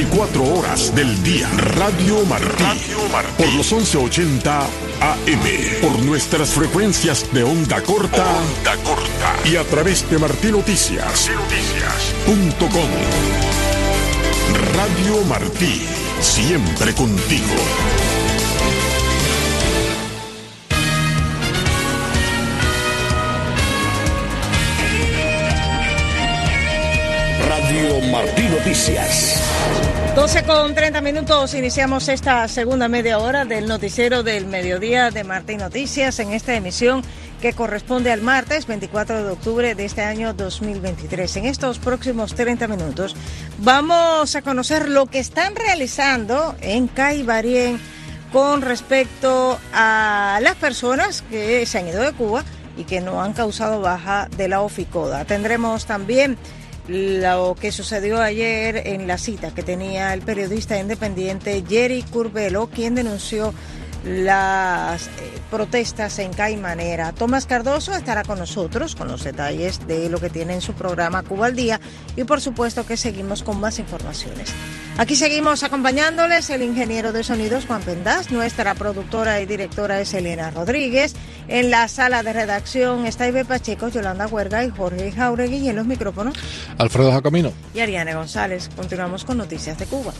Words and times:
24 0.00 0.54
horas 0.54 0.94
del 0.94 1.22
día. 1.22 1.46
Radio 1.58 2.24
Martí. 2.24 2.64
Por 3.36 3.52
los 3.52 3.70
1180 3.70 4.60
AM. 4.62 5.82
Por 5.82 6.02
nuestras 6.06 6.48
frecuencias 6.54 7.30
de 7.34 7.42
onda 7.42 7.82
corta. 7.82 8.24
Onda 8.38 8.76
corta. 8.82 9.36
Y 9.44 9.56
a 9.56 9.64
través 9.64 10.08
de 10.10 10.18
martinoticias. 10.18 11.28
Noticias.com. 11.28 12.90
Radio 14.74 15.22
Martí. 15.28 15.86
Siempre 16.22 16.94
contigo. 16.94 18.09
Radio 27.80 28.00
Martí 28.12 28.42
Noticias. 28.42 29.40
12 30.14 30.42
con 30.42 30.74
30 30.74 31.00
minutos, 31.00 31.54
iniciamos 31.54 32.08
esta 32.10 32.46
segunda 32.46 32.88
media 32.88 33.18
hora 33.18 33.46
del 33.46 33.68
noticiero 33.68 34.22
del 34.22 34.44
mediodía 34.44 35.10
de 35.10 35.24
Martí 35.24 35.56
Noticias 35.56 36.18
en 36.18 36.32
esta 36.32 36.54
emisión 36.54 37.02
que 37.40 37.54
corresponde 37.54 38.12
al 38.12 38.20
martes 38.20 38.66
24 38.66 39.24
de 39.24 39.30
octubre 39.30 39.74
de 39.74 39.86
este 39.86 40.02
año 40.02 40.34
2023. 40.34 41.38
En 41.38 41.46
estos 41.46 41.78
próximos 41.78 42.34
30 42.34 42.68
minutos 42.68 43.16
vamos 43.60 44.36
a 44.36 44.42
conocer 44.42 44.86
lo 44.90 45.06
que 45.06 45.18
están 45.18 45.56
realizando 45.56 46.54
en 46.60 46.86
Caibarien 46.86 47.80
con 48.30 48.60
respecto 48.60 49.58
a 49.72 50.38
las 50.42 50.56
personas 50.56 51.22
que 51.22 51.64
se 51.64 51.78
han 51.78 51.88
ido 51.88 52.02
de 52.02 52.12
Cuba 52.12 52.44
y 52.76 52.84
que 52.84 53.00
no 53.00 53.22
han 53.22 53.32
causado 53.32 53.80
baja 53.80 54.28
de 54.36 54.48
la 54.48 54.60
oficoda. 54.60 55.24
Tendremos 55.24 55.86
también 55.86 56.36
lo 56.90 57.56
que 57.58 57.70
sucedió 57.70 58.20
ayer 58.20 58.88
en 58.88 59.06
la 59.06 59.16
cita 59.16 59.54
que 59.54 59.62
tenía 59.62 60.12
el 60.12 60.22
periodista 60.22 60.78
independiente 60.78 61.62
Jerry 61.68 62.02
Curbelo, 62.02 62.68
quien 62.68 62.96
denunció 62.96 63.54
las 64.04 65.06
eh, 65.06 65.10
protestas 65.50 66.18
en 66.18 66.32
Caimanera. 66.32 67.12
Tomás 67.12 67.46
Cardoso 67.46 67.94
estará 67.94 68.22
con 68.22 68.38
nosotros 68.38 68.94
con 68.94 69.08
los 69.08 69.24
detalles 69.24 69.86
de 69.86 70.08
lo 70.08 70.20
que 70.20 70.30
tiene 70.30 70.54
en 70.54 70.60
su 70.60 70.72
programa 70.72 71.22
Cuba 71.22 71.46
al 71.46 71.56
Día 71.56 71.80
y 72.16 72.24
por 72.24 72.40
supuesto 72.40 72.86
que 72.86 72.96
seguimos 72.96 73.42
con 73.42 73.60
más 73.60 73.78
informaciones. 73.78 74.52
Aquí 74.98 75.16
seguimos 75.16 75.62
acompañándoles 75.62 76.50
el 76.50 76.62
ingeniero 76.62 77.12
de 77.12 77.24
sonidos 77.24 77.64
Juan 77.66 77.82
Pendas, 77.82 78.30
nuestra 78.30 78.74
productora 78.74 79.40
y 79.40 79.46
directora 79.46 80.00
es 80.00 80.12
Elena 80.12 80.50
Rodríguez, 80.50 81.14
en 81.48 81.70
la 81.70 81.88
sala 81.88 82.22
de 82.22 82.32
redacción 82.32 83.06
está 83.06 83.26
Ibe 83.26 83.44
Pacheco, 83.44 83.88
Yolanda 83.88 84.26
Huerga 84.26 84.64
y 84.64 84.70
Jorge 84.70 85.12
Jauregui 85.12 85.56
y 85.58 85.68
en 85.68 85.76
los 85.76 85.86
micrófonos 85.86 86.34
Alfredo 86.76 87.12
Jacomino 87.12 87.52
y 87.74 87.80
Ariane 87.80 88.14
González. 88.14 88.68
Continuamos 88.76 89.24
con 89.24 89.38
Noticias 89.38 89.78
de 89.78 89.86
Cuba. 89.86 90.12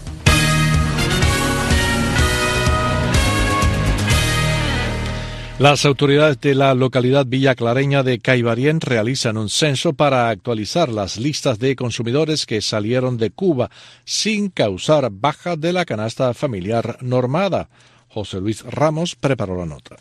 Las 5.61 5.85
autoridades 5.85 6.41
de 6.41 6.55
la 6.55 6.73
localidad 6.73 7.27
Villa 7.27 7.55
Clareña 7.55 8.03
de 8.03 8.19
Caibarien 8.19 8.81
realizan 8.81 9.37
un 9.37 9.51
censo 9.51 9.93
para 9.93 10.31
actualizar 10.31 10.89
las 10.89 11.19
listas 11.19 11.59
de 11.59 11.77
consumidores 11.77 12.47
que 12.47 12.63
salieron 12.63 13.19
de 13.19 13.29
Cuba 13.29 13.69
sin 14.07 14.49
causar 14.49 15.11
baja 15.13 15.57
de 15.57 15.75
la 15.75 15.85
canasta 15.85 16.33
familiar 16.33 16.97
normada. 17.03 17.69
José 18.09 18.41
Luis 18.41 18.65
Ramos 18.65 19.17
preparó 19.17 19.55
la 19.55 19.67
nota. 19.67 19.97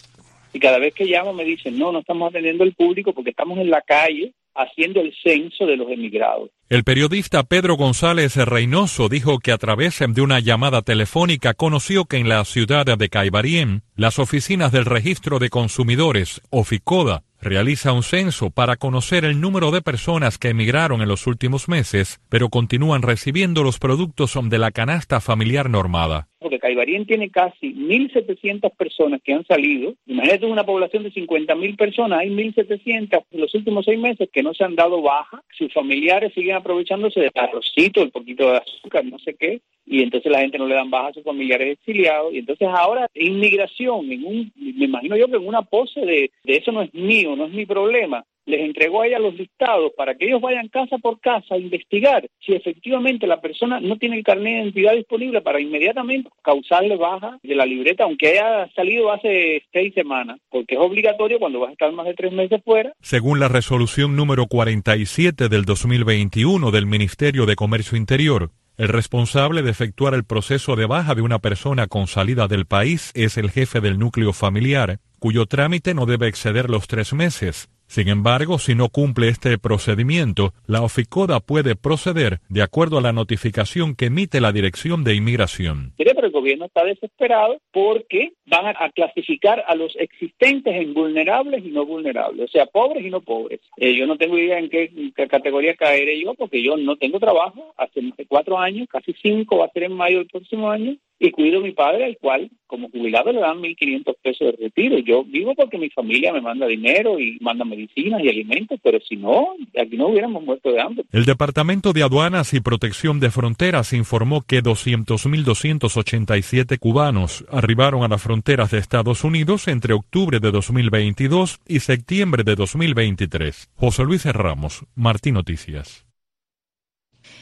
Y 0.54 0.62
cada 0.62 0.80
vez 0.80 0.94
que 0.94 1.04
llamo 1.04 1.34
me 1.34 1.44
dicen, 1.44 1.78
no, 1.78 1.92
no 1.92 2.00
estamos 2.00 2.30
atendiendo 2.30 2.64
al 2.64 2.74
público 2.74 3.12
porque 3.12 3.32
estamos 3.32 3.58
en 3.58 3.70
la 3.70 3.82
calle 3.82 4.34
haciendo 4.56 5.02
el 5.02 5.14
censo 5.24 5.66
de 5.66 5.78
los 5.78 5.90
emigrados. 5.90 6.50
El 6.70 6.84
periodista 6.84 7.44
Pedro 7.44 7.76
González 7.76 8.36
Reynoso 8.36 9.10
dijo 9.10 9.40
que 9.40 9.52
a 9.52 9.58
través 9.58 10.00
de 10.08 10.22
una 10.22 10.40
llamada 10.40 10.82
telefónica 10.82 11.54
conoció 11.54 12.06
que 12.06 12.18
en 12.18 12.30
la 12.30 12.44
ciudad 12.46 12.86
de 12.86 13.10
Caibarien, 13.10 13.84
las 13.96 14.20
oficinas 14.20 14.72
del 14.72 14.86
registro 14.86 15.40
de 15.40 15.50
consumidores, 15.50 16.42
OFICODA, 16.52 17.24
realiza 17.42 17.94
un 17.94 18.04
censo 18.04 18.50
para 18.50 18.76
conocer 18.76 19.26
el 19.26 19.40
número 19.40 19.72
de 19.72 19.82
personas 19.82 20.38
que 20.38 20.50
emigraron 20.50 21.02
en 21.02 21.08
los 21.08 21.26
últimos 21.26 21.70
meses, 21.70 22.20
pero 22.30 22.50
continúan 22.50 23.02
recibiendo 23.02 23.64
los 23.64 23.80
productos 23.80 24.38
de 24.42 24.58
la 24.58 24.72
canasta 24.72 25.22
familiar 25.22 25.70
normada. 25.70 26.28
Porque 26.40 26.60
Caibarien 26.60 27.06
tiene 27.06 27.30
casi 27.30 27.74
1.700 27.74 28.74
personas 28.76 29.22
que 29.24 29.34
han 29.34 29.46
salido. 29.46 29.94
Imagínate 30.06 30.46
una 30.46 30.66
población 30.66 31.04
de 31.04 31.12
50.000 31.12 31.78
personas, 31.78 32.20
hay 32.20 32.30
1.700 32.30 33.24
en 33.32 33.42
los 33.42 33.54
últimos 33.54 33.86
seis 33.86 34.00
meses 34.00 34.30
que 34.32 34.44
no 34.44 34.54
se 34.54 34.64
han 34.64 34.76
dado 34.76 35.02
baja. 35.02 35.44
Sus 35.58 35.74
familiares 35.74 36.34
siguen 36.34 36.56
aprovechándose 36.56 37.20
del 37.20 37.32
arrocito, 37.36 38.02
el 38.02 38.12
poquito 38.12 38.52
de 38.52 38.58
azúcar, 38.58 39.06
no 39.06 39.20
sé 39.20 39.36
qué, 39.36 39.62
y 39.86 40.04
entonces 40.04 40.32
la 40.32 40.40
gente 40.40 40.58
no 40.58 40.68
le 40.68 40.76
dan 40.76 40.90
baja 40.90 41.08
a 41.08 41.14
sus 41.14 41.24
familiares 41.24 41.78
exiliados. 41.78 42.34
Y 42.34 42.40
entonces 42.40 42.68
ahora, 42.72 43.08
inmigración, 43.14 44.12
en 44.12 44.24
un, 44.24 44.54
me 44.56 44.86
imagino 44.86 45.18
yo 45.18 45.28
que 45.28 45.38
en 45.38 45.48
una 45.48 45.64
pose 45.64 46.02
de, 46.02 46.32
de 46.44 46.56
eso 46.56 46.72
no 46.72 46.82
es 46.82 46.94
mío, 46.94 47.36
no 47.36 47.46
es 47.46 47.52
mi 47.52 47.66
problema, 47.66 48.24
les 48.46 48.62
entregó 48.62 49.02
a 49.02 49.08
ella 49.08 49.20
los 49.20 49.36
listados 49.36 49.92
para 49.96 50.16
que 50.16 50.26
ellos 50.26 50.42
vayan 50.42 50.68
casa 50.70 50.98
por 50.98 51.20
casa 51.20 51.56
a 51.56 51.58
investigar 51.58 52.28
si 52.46 52.54
efectivamente 52.54 53.28
la 53.28 53.42
persona 53.42 53.80
no 53.80 53.98
tiene 53.98 54.18
el 54.18 54.24
carnet 54.24 54.54
de 54.54 54.62
identidad 54.62 54.94
disponible 54.94 55.42
para 55.42 55.60
inmediatamente 55.60 56.30
causarle 56.42 56.96
baja 56.96 57.38
de 57.44 57.56
la 57.56 57.66
libreta, 57.66 58.04
aunque 58.04 58.30
haya 58.30 58.70
salido 58.74 59.12
hace 59.12 59.64
seis 59.72 59.94
semanas, 59.94 60.40
porque 60.50 60.76
es 60.76 60.82
obligatorio 60.82 61.40
cuando 61.40 61.60
vas 61.60 61.70
a 61.70 61.74
estar 61.74 61.92
más 61.92 62.06
de 62.06 62.14
tres 62.14 62.32
meses 62.32 62.62
fuera. 62.64 62.94
Según 63.02 63.40
la 63.40 63.48
resolución 63.48 64.16
número 64.16 64.48
47 64.48 65.50
del 65.50 65.66
2021 65.66 66.72
del 66.72 66.86
Ministerio 66.86 67.46
de 67.46 67.56
Comercio 67.56 67.98
Interior, 67.98 68.52
el 68.78 68.88
responsable 68.88 69.62
de 69.62 69.72
efectuar 69.72 70.14
el 70.14 70.24
proceso 70.24 70.78
de 70.78 70.86
baja 70.86 71.14
de 71.14 71.22
una 71.22 71.40
persona 71.40 71.88
con 71.88 72.08
salida 72.08 72.48
del 72.48 72.66
país 72.66 73.12
es 73.14 73.38
el 73.38 73.52
jefe 73.52 73.82
del 73.82 74.00
núcleo 74.00 74.32
familiar, 74.32 75.00
cuyo 75.20 75.46
trámite 75.48 75.94
no 75.94 76.06
debe 76.06 76.28
exceder 76.28 76.70
los 76.70 76.88
tres 76.88 77.14
meses. 77.14 77.70
Sin 77.90 78.08
embargo, 78.08 78.60
si 78.60 78.76
no 78.76 78.90
cumple 78.90 79.30
este 79.30 79.58
procedimiento, 79.58 80.54
la 80.68 80.84
OFICODA 80.84 81.40
puede 81.40 81.76
proceder 81.76 82.38
de 82.48 82.62
acuerdo 82.62 83.00
a 83.00 83.02
la 83.02 83.14
notificación 83.14 83.96
que 83.96 84.06
emite 84.06 84.40
la 84.42 84.52
Dirección 84.52 85.04
de 85.04 85.16
Inmigración. 85.16 85.94
Pero 85.98 86.12
el 86.24 86.32
gobierno 86.32 86.66
está 86.66 86.86
desesperado 86.86 87.58
porque 87.72 88.34
van 88.46 88.68
a 88.68 88.90
clasificar 88.92 89.64
a 89.68 89.74
los 89.74 89.96
existentes 89.96 90.76
en 90.76 90.94
vulnerables 90.94 91.66
y 91.66 91.70
no 91.70 91.84
vulnerables, 91.84 92.46
o 92.46 92.52
sea, 92.52 92.68
pobres 92.68 93.04
y 93.04 93.10
no 93.10 93.22
pobres. 93.22 93.60
Eh, 93.78 93.96
yo 93.96 94.06
no 94.06 94.18
tengo 94.18 94.38
idea 94.38 94.60
en 94.60 94.70
qué, 94.70 94.92
qué, 95.16 95.28
categoría 95.28 95.76
caeré 95.76 96.22
yo 96.22 96.36
porque 96.36 96.62
yo 96.62 96.78
no 96.78 96.96
tengo 96.96 97.20
trabajo 97.20 97.74
hace 97.76 98.02
cuatro 98.28 98.60
años, 98.60 98.88
casi 98.88 99.14
cinco, 99.20 99.58
va 99.58 99.66
a 99.66 99.72
ser 99.72 99.84
en 99.84 99.94
mayo 99.94 100.20
del 100.20 100.28
próximo 100.28 100.70
año, 100.70 100.96
y 101.20 101.32
cuido 101.32 101.60
a 101.60 101.64
mi 101.64 101.72
padre, 101.72 102.06
al 102.06 102.18
cual 102.18 102.50
como 102.66 102.90
jubilado 102.90 103.32
le 103.32 103.42
dan 103.42 103.58
1.500 103.58 104.16
pesos 104.22 104.40
de 104.40 104.52
retiro. 104.64 104.98
Yo 105.00 105.24
vivo 105.24 105.54
porque 105.56 105.78
mi 105.78 105.90
familia 105.90 106.32
me 106.32 106.40
manda 106.40 106.66
dinero 106.68 107.20
y 107.20 107.38
manda 107.42 107.66
medicinas 107.66 108.24
y 108.24 108.30
alimentos, 108.30 108.80
pero 108.82 109.00
si 109.02 109.18
no, 109.18 109.56
aquí 109.78 109.98
no 109.98 110.08
hubiéramos 110.10 110.42
muerto 110.44 110.72
de 110.72 110.80
hambre. 110.80 111.04
El 111.12 111.26
Departamento 111.26 111.92
de 111.94 112.04
Aduanas 112.04 112.54
y 112.54 112.62
Protección 112.62 113.20
de 113.20 113.32
Fronteras 113.32 113.92
informó 113.94 114.44
que 114.44 114.62
200.287 114.62 116.78
cubanos 116.78 117.44
arribaron 117.50 118.04
a 118.04 118.08
las 118.08 118.22
fronteras 118.22 118.70
de 118.72 118.78
Estados 118.78 119.24
Unidos 119.24 119.68
entre 119.68 119.96
octubre 119.96 120.40
de 120.40 120.52
2022 120.52 121.60
y 121.68 121.80
septiembre 121.80 122.44
de 122.44 122.54
2023. 122.56 123.72
José 123.76 124.04
Luis 124.04 124.26
Ramos, 124.26 124.86
Martín 124.96 125.34
Noticias. 125.34 126.09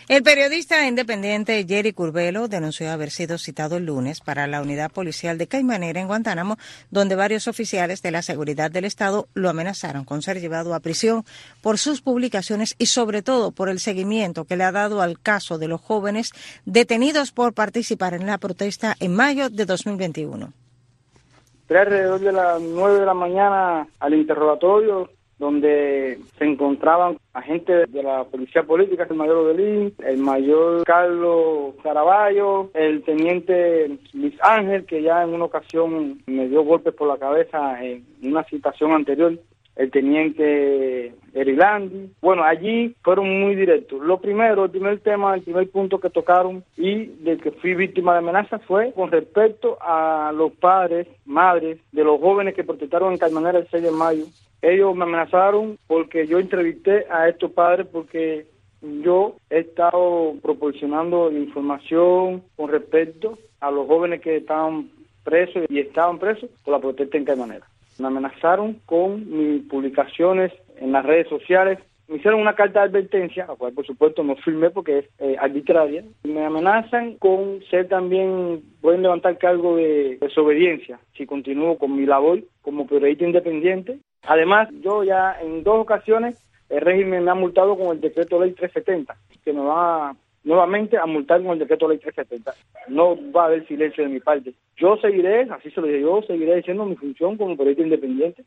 El 0.07 0.23
periodista 0.23 0.87
independiente 0.87 1.65
Jerry 1.67 1.91
Curbelo 1.91 2.47
denunció 2.47 2.89
haber 2.89 3.09
sido 3.11 3.37
citado 3.37 3.75
el 3.75 3.85
lunes 3.85 4.21
para 4.21 4.47
la 4.47 4.61
unidad 4.61 4.89
policial 4.89 5.37
de 5.37 5.47
Caimanera 5.47 5.99
en 5.99 6.07
Guantánamo, 6.07 6.57
donde 6.89 7.15
varios 7.15 7.49
oficiales 7.49 8.01
de 8.01 8.11
la 8.11 8.21
seguridad 8.21 8.71
del 8.71 8.85
Estado 8.85 9.27
lo 9.33 9.49
amenazaron 9.49 10.05
con 10.05 10.21
ser 10.21 10.39
llevado 10.39 10.73
a 10.73 10.79
prisión 10.79 11.25
por 11.61 11.77
sus 11.77 12.01
publicaciones 12.01 12.75
y 12.77 12.85
sobre 12.85 13.21
todo 13.21 13.51
por 13.51 13.67
el 13.67 13.81
seguimiento 13.81 14.45
que 14.45 14.55
le 14.55 14.63
ha 14.63 14.71
dado 14.71 15.01
al 15.01 15.19
caso 15.19 15.57
de 15.57 15.67
los 15.67 15.81
jóvenes 15.81 16.31
detenidos 16.65 17.33
por 17.33 17.53
participar 17.53 18.13
en 18.13 18.27
la 18.27 18.37
protesta 18.37 18.95
en 19.01 19.13
mayo 19.13 19.49
de 19.49 19.65
2021. 19.65 20.53
Entré 21.63 21.79
alrededor 21.79 22.21
de 22.21 22.31
las 22.31 22.61
9 22.61 23.01
de 23.01 23.05
la 23.05 23.13
mañana 23.13 23.87
al 23.99 24.13
interrogatorio 24.13 25.09
donde 25.39 26.19
se 26.37 26.45
encontraban 26.45 27.17
agentes 27.33 27.91
de 27.91 28.03
la 28.03 28.23
policía 28.23 28.63
política, 28.63 29.05
el 29.09 29.15
mayor 29.15 29.37
Odelín, 29.37 29.93
el 30.03 30.17
mayor 30.17 30.83
Carlos 30.83 31.75
Caraballo, 31.83 32.71
el 32.73 33.03
teniente 33.03 33.97
Luis 34.13 34.33
Ángel, 34.41 34.85
que 34.85 35.03
ya 35.03 35.23
en 35.23 35.33
una 35.33 35.45
ocasión 35.45 36.21
me 36.25 36.47
dio 36.47 36.63
golpes 36.63 36.93
por 36.93 37.07
la 37.07 37.17
cabeza 37.17 37.83
en 37.83 38.03
una 38.23 38.43
citación 38.45 38.93
anterior, 38.93 39.37
el 39.75 39.91
teniente 39.91 41.13
Erilandi. 41.39 42.11
Bueno, 42.21 42.43
allí 42.43 42.95
fueron 43.03 43.41
muy 43.41 43.55
directos. 43.55 44.01
Lo 44.01 44.19
primero, 44.19 44.65
el 44.65 44.71
primer 44.71 44.99
tema, 44.99 45.35
el 45.35 45.41
primer 45.41 45.69
punto 45.69 45.99
que 45.99 46.09
tocaron 46.09 46.63
y 46.75 47.05
del 47.05 47.41
que 47.41 47.51
fui 47.51 47.75
víctima 47.75 48.13
de 48.13 48.19
amenaza 48.19 48.59
fue 48.59 48.93
con 48.93 49.11
respecto 49.11 49.77
a 49.81 50.31
los 50.35 50.51
padres, 50.53 51.07
madres 51.25 51.79
de 51.91 52.03
los 52.03 52.19
jóvenes 52.19 52.55
que 52.55 52.63
protestaron 52.63 53.13
en 53.13 53.19
Calmanera 53.19 53.59
el 53.59 53.67
6 53.69 53.83
de 53.83 53.91
mayo 53.91 54.25
ellos 54.61 54.95
me 54.95 55.03
amenazaron 55.03 55.77
porque 55.87 56.27
yo 56.27 56.39
entrevisté 56.39 57.05
a 57.09 57.29
estos 57.29 57.51
padres 57.51 57.87
porque 57.91 58.47
Yo 58.81 59.37
he 59.49 59.59
estado 59.59 60.35
proporcionando 60.41 61.31
información 61.31 62.43
con 62.55 62.69
respecto 62.69 63.37
a 63.59 63.71
los 63.71 63.87
jóvenes 63.87 64.21
que 64.21 64.37
estaban 64.37 64.91
presos 65.23 65.65
y 65.67 65.79
estaban 65.79 66.19
presos 66.19 66.49
por 66.63 66.73
la 66.73 66.79
protesta 66.79 67.17
en 67.17 67.39
manera. 67.39 67.65
Me 67.97 68.07
amenazaron 68.07 68.79
con 68.85 69.25
mis 69.35 69.63
publicaciones 69.63 70.53
en 70.79 70.91
las 70.91 71.05
redes 71.05 71.27
sociales. 71.27 71.79
Me 72.07 72.17
hicieron 72.17 72.39
una 72.39 72.55
carta 72.55 72.79
de 72.79 72.85
advertencia, 72.87 73.45
la 73.47 73.55
cual 73.55 73.73
por 73.73 73.85
supuesto 73.85 74.23
no 74.23 74.35
firmé 74.37 74.69
porque 74.69 74.99
es 74.99 75.05
eh, 75.19 75.35
arbitraria. 75.39 76.03
Me 76.23 76.45
amenazan 76.45 77.17
con 77.17 77.61
ser 77.69 77.89
también, 77.89 78.63
pueden 78.81 79.01
levantar 79.01 79.37
cargo 79.37 79.75
de 79.75 80.17
desobediencia 80.21 80.99
si 81.17 81.25
continúo 81.25 81.77
con 81.77 81.95
mi 81.95 82.05
labor 82.05 82.43
como 82.61 82.87
periodista 82.87 83.25
independiente. 83.25 83.99
Además, 84.23 84.69
yo 84.81 85.03
ya 85.03 85.37
en 85.41 85.63
dos 85.63 85.79
ocasiones 85.79 86.41
el 86.69 86.81
régimen 86.81 87.23
me 87.23 87.31
ha 87.31 87.35
multado 87.35 87.77
con 87.77 87.95
el 87.95 88.01
decreto 88.01 88.39
ley 88.39 88.51
370, 88.51 89.15
que 89.43 89.53
me 89.53 89.61
va 89.61 90.15
nuevamente 90.43 90.97
a 90.97 91.05
multar 91.05 91.41
con 91.41 91.51
el 91.51 91.59
decreto 91.59 91.87
ley 91.87 91.97
370. 91.97 92.53
No 92.89 93.17
va 93.31 93.43
a 93.43 93.45
haber 93.47 93.67
silencio 93.67 94.03
de 94.03 94.09
mi 94.09 94.19
parte. 94.19 94.53
Yo 94.77 94.97
seguiré, 94.97 95.41
así 95.51 95.71
se 95.71 95.81
lo 95.81 95.87
dije, 95.87 96.01
yo 96.01 96.21
seguiré 96.23 96.59
haciendo 96.59 96.85
mi 96.85 96.95
función 96.95 97.37
como 97.37 97.57
periodista 97.57 97.83
independiente. 97.83 98.43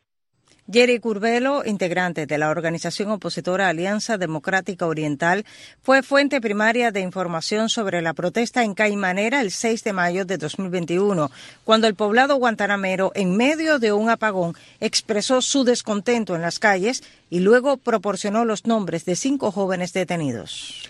Jerry 0.72 1.00
Curvelo, 1.00 1.64
integrante 1.64 2.26
de 2.26 2.38
la 2.38 2.48
organización 2.48 3.10
opositora 3.10 3.68
Alianza 3.68 4.18
Democrática 4.18 4.86
Oriental, 4.86 5.44
fue 5.82 6.04
fuente 6.04 6.40
primaria 6.40 6.92
de 6.92 7.00
información 7.00 7.68
sobre 7.68 8.00
la 8.02 8.14
protesta 8.14 8.62
en 8.62 8.74
Caimanera 8.74 9.40
el 9.40 9.50
6 9.50 9.82
de 9.82 9.92
mayo 9.92 10.24
de 10.24 10.38
2021, 10.38 11.28
cuando 11.64 11.88
el 11.88 11.96
poblado 11.96 12.36
guantanamero, 12.36 13.10
en 13.16 13.36
medio 13.36 13.80
de 13.80 13.92
un 13.92 14.10
apagón, 14.10 14.54
expresó 14.78 15.42
su 15.42 15.64
descontento 15.64 16.36
en 16.36 16.42
las 16.42 16.60
calles 16.60 17.02
y 17.30 17.40
luego 17.40 17.76
proporcionó 17.76 18.44
los 18.44 18.64
nombres 18.64 19.04
de 19.04 19.16
cinco 19.16 19.50
jóvenes 19.50 19.92
detenidos. 19.92 20.88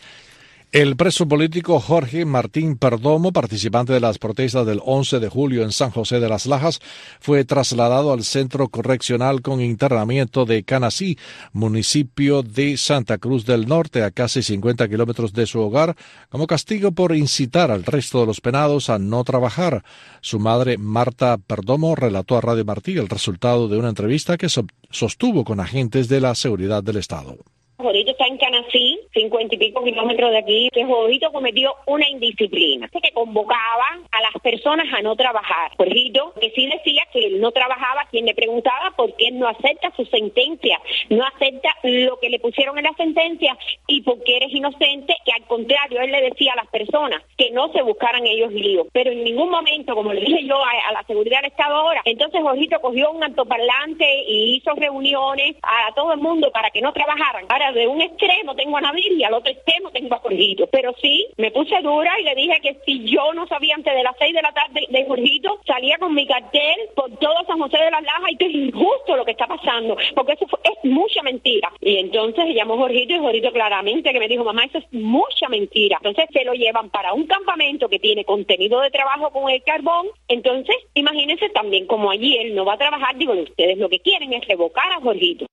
El 0.72 0.94
preso 0.94 1.26
político 1.26 1.80
Jorge 1.80 2.24
Martín 2.24 2.76
Perdomo, 2.76 3.32
participante 3.32 3.92
de 3.92 3.98
las 3.98 4.18
protestas 4.18 4.64
del 4.64 4.80
11 4.84 5.18
de 5.18 5.28
julio 5.28 5.64
en 5.64 5.72
San 5.72 5.90
José 5.90 6.20
de 6.20 6.28
las 6.28 6.46
Lajas, 6.46 6.78
fue 7.18 7.44
trasladado 7.44 8.12
al 8.12 8.22
centro 8.22 8.68
correccional 8.68 9.42
con 9.42 9.60
internamiento 9.60 10.44
de 10.44 10.62
Canasí, 10.62 11.18
municipio 11.52 12.44
de 12.44 12.76
Santa 12.76 13.18
Cruz 13.18 13.46
del 13.46 13.66
Norte, 13.66 14.04
a 14.04 14.12
casi 14.12 14.44
50 14.44 14.88
kilómetros 14.88 15.32
de 15.32 15.46
su 15.46 15.58
hogar, 15.58 15.96
como 16.28 16.46
castigo 16.46 16.92
por 16.92 17.16
incitar 17.16 17.72
al 17.72 17.82
resto 17.82 18.20
de 18.20 18.26
los 18.26 18.40
penados 18.40 18.90
a 18.90 19.00
no 19.00 19.24
trabajar. 19.24 19.82
Su 20.20 20.38
madre, 20.38 20.78
Marta 20.78 21.36
Perdomo, 21.38 21.96
relató 21.96 22.36
a 22.36 22.42
Radio 22.42 22.64
Martí 22.64 22.96
el 22.96 23.08
resultado 23.08 23.66
de 23.66 23.76
una 23.76 23.88
entrevista 23.88 24.38
que 24.38 24.46
sostuvo 24.48 25.42
con 25.42 25.58
agentes 25.58 26.08
de 26.08 26.20
la 26.20 26.36
seguridad 26.36 26.84
del 26.84 26.98
Estado. 26.98 27.38
Jorito 27.80 28.12
está 28.12 28.26
en 28.26 28.38
Canasí, 28.38 29.00
cincuenta 29.12 29.54
y 29.54 29.58
pico 29.58 29.82
kilómetros 29.82 30.30
de 30.30 30.38
aquí. 30.38 30.68
Que 30.72 30.84
Jorito 30.84 31.32
cometió 31.32 31.74
una 31.86 32.08
indisciplina. 32.08 32.88
Que 32.88 33.12
convocaba 33.12 33.98
a 34.10 34.20
las 34.20 34.42
personas 34.42 34.86
a 34.92 35.02
no 35.02 35.16
trabajar. 35.16 35.72
Jorito, 35.76 36.34
que 36.40 36.50
sí 36.50 36.66
decía 36.66 37.02
que 37.12 37.26
él 37.26 37.40
no 37.40 37.50
trabajaba, 37.52 38.06
quien 38.10 38.26
le 38.26 38.34
preguntaba 38.34 38.92
por 38.96 39.14
qué 39.16 39.30
no 39.30 39.48
acepta 39.48 39.92
su 39.96 40.04
sentencia, 40.06 40.80
no 41.08 41.24
acepta 41.24 41.70
lo 41.82 42.18
que 42.18 42.30
le 42.30 42.38
pusieron 42.38 42.78
en 42.78 42.84
la 42.84 42.94
sentencia 42.94 43.56
y 43.86 44.02
por 44.02 44.22
qué 44.22 44.36
eres 44.36 44.52
inocente, 44.52 45.16
que 45.24 45.32
al 45.32 45.46
contrario, 45.46 46.00
él 46.00 46.10
le 46.10 46.22
decía 46.22 46.52
a 46.52 46.56
las 46.56 46.68
personas 46.68 47.22
que 47.36 47.50
no 47.50 47.72
se 47.72 47.82
buscaran 47.82 48.26
ellos 48.26 48.52
líos. 48.52 48.86
Pero 48.92 49.10
en 49.10 49.24
ningún 49.24 49.50
momento, 49.50 49.94
como 49.94 50.12
le 50.12 50.20
dije 50.20 50.44
yo 50.44 50.56
a, 50.62 50.92
la 50.92 51.02
seguridad 51.04 51.40
del 51.42 51.50
Estado 51.50 51.76
ahora, 51.76 52.02
entonces 52.04 52.40
Jorito 52.42 52.80
cogió 52.80 53.10
un 53.10 53.22
altoparlante 53.24 54.06
y 54.26 54.56
hizo 54.56 54.74
reuniones 54.74 55.56
a 55.62 55.92
todo 55.94 56.12
el 56.12 56.20
mundo 56.20 56.50
para 56.52 56.70
que 56.70 56.80
no 56.80 56.92
trabajaran. 56.92 57.46
Ahora 57.48 57.69
de 57.72 57.86
un 57.86 58.00
extremo 58.00 58.54
tengo 58.54 58.76
a 58.76 58.80
Nadir 58.80 59.12
y 59.12 59.24
al 59.24 59.34
otro 59.34 59.52
extremo 59.52 59.90
tengo 59.90 60.14
a 60.14 60.18
Jorgito. 60.18 60.66
Pero 60.68 60.94
sí, 61.00 61.26
me 61.36 61.50
puse 61.50 61.80
dura 61.82 62.18
y 62.20 62.24
le 62.24 62.34
dije 62.34 62.60
que 62.62 62.76
si 62.84 63.04
yo 63.04 63.32
no 63.34 63.46
sabía 63.46 63.74
antes 63.74 63.94
de 63.94 64.02
las 64.02 64.16
seis 64.18 64.34
de 64.34 64.42
la 64.42 64.52
tarde 64.52 64.86
de 64.88 65.04
Jorgito, 65.06 65.60
salía 65.66 65.98
con 65.98 66.14
mi 66.14 66.26
cartel 66.26 66.76
por 66.94 67.10
todo 67.18 67.34
San 67.46 67.58
José 67.58 67.78
de 67.78 67.90
las 67.90 68.02
Lajas 68.02 68.30
y 68.30 68.36
que 68.36 68.46
es 68.46 68.54
injusto 68.54 69.16
lo 69.16 69.24
que 69.24 69.32
está 69.32 69.46
pasando, 69.46 69.96
porque 70.14 70.32
eso 70.32 70.46
es 70.64 70.90
mucha 70.90 71.22
mentira. 71.22 71.72
Y 71.80 71.96
entonces 71.96 72.54
llamó 72.54 72.76
Jorgito 72.76 73.14
y 73.14 73.18
Jorgito 73.18 73.52
claramente 73.52 74.12
que 74.12 74.18
me 74.18 74.28
dijo, 74.28 74.44
mamá, 74.44 74.64
eso 74.64 74.78
es 74.78 74.92
mucha 74.92 75.48
mentira. 75.48 75.98
Entonces 76.02 76.26
se 76.32 76.44
lo 76.44 76.52
llevan 76.54 76.90
para 76.90 77.12
un 77.12 77.26
campamento 77.26 77.88
que 77.88 77.98
tiene 77.98 78.24
contenido 78.24 78.80
de 78.80 78.90
trabajo 78.90 79.30
con 79.30 79.50
el 79.50 79.62
carbón. 79.62 80.06
Entonces, 80.28 80.76
imagínense 80.94 81.48
también 81.50 81.86
como 81.86 82.10
allí 82.10 82.36
él 82.36 82.54
no 82.54 82.64
va 82.64 82.74
a 82.74 82.78
trabajar, 82.78 83.16
digo, 83.16 83.32
ustedes 83.32 83.78
lo 83.78 83.88
que 83.88 84.00
quieren 84.00 84.32
es 84.32 84.46
revocar 84.46 84.92
a 84.92 85.00
Jorgito. 85.00 85.46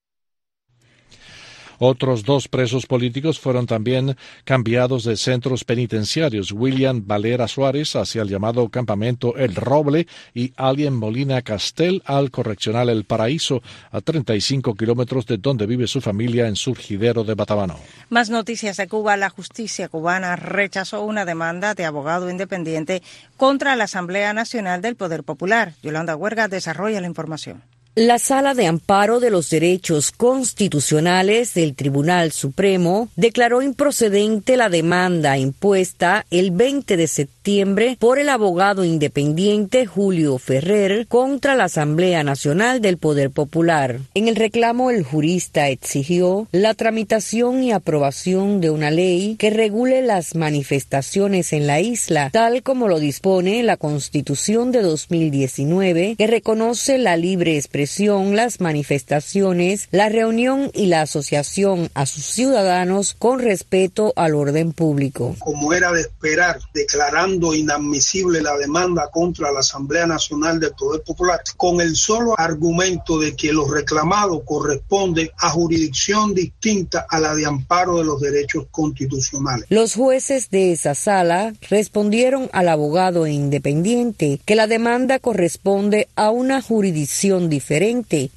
Otros 1.80 2.24
dos 2.24 2.48
presos 2.48 2.86
políticos 2.86 3.40
fueron 3.40 3.66
también 3.66 4.18
cambiados 4.44 5.04
de 5.04 5.18
centros 5.18 5.64
penitenciarios. 5.64 6.52
William 6.52 7.04
Valera 7.06 7.48
Suárez 7.48 7.96
hacia 7.96 8.22
el 8.22 8.30
llamado 8.30 8.68
campamento 8.70 9.36
El 9.38 9.56
Roble 9.56 10.08
y 10.34 10.54
Alien 10.58 10.96
Molina 10.96 11.42
Castel 11.42 12.02
al 12.06 12.32
correccional 12.32 12.90
El 12.90 13.04
Paraíso, 13.04 13.62
a 13.92 14.02
35 14.02 14.76
kilómetros 14.76 15.26
de 15.26 15.38
donde 15.38 15.66
vive 15.66 15.88
su 15.88 16.02
familia 16.02 16.48
en 16.48 16.56
Surgidero 16.56 17.24
de 17.24 17.36
Batabano. 17.36 17.78
Más 18.10 18.30
noticias 18.30 18.78
de 18.78 18.88
Cuba. 18.88 19.18
La 19.18 19.30
justicia 19.30 19.90
cubana 19.90 20.36
rechazó 20.36 21.04
una 21.04 21.26
demanda 21.26 21.74
de 21.74 21.86
abogado 21.86 22.30
independiente 22.30 23.02
contra 23.38 23.76
la 23.76 23.86
Asamblea 23.86 24.34
Nacional 24.34 24.82
del 24.82 24.96
Poder 24.96 25.24
Popular. 25.24 25.74
Yolanda 25.84 26.16
Huerga 26.16 26.48
desarrolla 26.48 27.02
la 27.02 27.08
información. 27.08 27.64
La 28.00 28.20
Sala 28.20 28.54
de 28.54 28.68
Amparo 28.68 29.20
de 29.20 29.32
los 29.32 29.50
Derechos 29.50 30.12
Constitucionales 30.12 31.56
del 31.56 31.74
Tribunal 31.74 32.32
Supremo 32.32 33.10
declaró 33.16 33.64
improcedente 33.64 34.56
la 34.56 34.70
demanda 34.70 35.40
impuesta 35.40 36.24
el 36.30 36.52
20 36.52 36.96
de 36.96 37.08
septiembre 37.08 37.98
por 38.00 38.20
el 38.20 38.30
abogado 38.30 38.86
independiente 38.86 39.88
Julio 39.88 40.38
Ferrer 40.38 41.08
contra 41.08 41.56
la 41.56 41.64
Asamblea 41.64 42.24
Nacional 42.24 42.82
del 42.82 43.00
Poder 43.00 43.32
Popular. 43.32 43.98
En 44.14 44.28
el 44.28 44.36
reclamo 44.36 44.92
el 44.92 45.04
jurista 45.04 45.70
exigió 45.70 46.48
la 46.52 46.76
tramitación 46.76 47.64
y 47.64 47.72
aprobación 47.72 48.62
de 48.62 48.70
una 48.70 48.92
ley 48.92 49.38
que 49.40 49.50
regule 49.50 50.04
las 50.04 50.36
manifestaciones 50.36 51.52
en 51.52 51.66
la 51.66 51.80
isla, 51.80 52.30
tal 52.30 52.62
como 52.62 52.90
lo 52.90 53.00
dispone 53.00 53.64
la 53.64 53.78
Constitución 53.78 54.72
de 54.72 54.84
2019, 54.84 56.14
que 56.16 56.28
reconoce 56.28 57.00
la 57.00 57.18
libre 57.18 57.58
expresión 57.58 57.87
las 58.36 58.62
manifestaciones, 58.62 59.88
la 59.92 60.10
reunión 60.10 60.72
y 60.74 60.88
la 60.88 61.02
asociación 61.02 61.90
a 61.94 62.06
sus 62.06 62.26
ciudadanos 62.26 63.16
con 63.18 63.40
respeto 63.40 64.14
al 64.16 64.36
orden 64.36 64.74
público. 64.74 65.36
Como 65.40 65.74
era 65.74 65.92
de 65.92 66.02
esperar, 66.02 66.60
declarando 66.74 67.54
inadmisible 67.54 68.42
la 68.42 68.58
demanda 68.58 69.10
contra 69.12 69.52
la 69.52 69.60
Asamblea 69.60 70.06
Nacional 70.06 70.60
del 70.60 70.72
Poder 70.72 71.02
Popular, 71.04 71.40
con 71.56 71.82
el 71.82 71.96
solo 71.96 72.38
argumento 72.38 73.20
de 73.20 73.36
que 73.36 73.54
los 73.54 73.70
reclamados 73.70 74.42
corresponden 74.46 75.30
a 75.38 75.50
jurisdicción 75.50 76.34
distinta 76.34 77.06
a 77.10 77.20
la 77.20 77.36
de 77.36 77.46
amparo 77.46 77.98
de 77.98 78.06
los 78.06 78.20
derechos 78.22 78.66
constitucionales. 78.72 79.66
Los 79.70 79.96
jueces 79.96 80.50
de 80.50 80.74
esa 80.74 80.94
sala 80.94 81.54
respondieron 81.70 82.50
al 82.54 82.70
abogado 82.70 83.28
independiente 83.28 84.40
que 84.46 84.56
la 84.56 84.68
demanda 84.68 85.20
corresponde 85.20 86.08
a 86.16 86.32
una 86.32 86.62
jurisdicción 86.62 87.50
diferente 87.50 87.67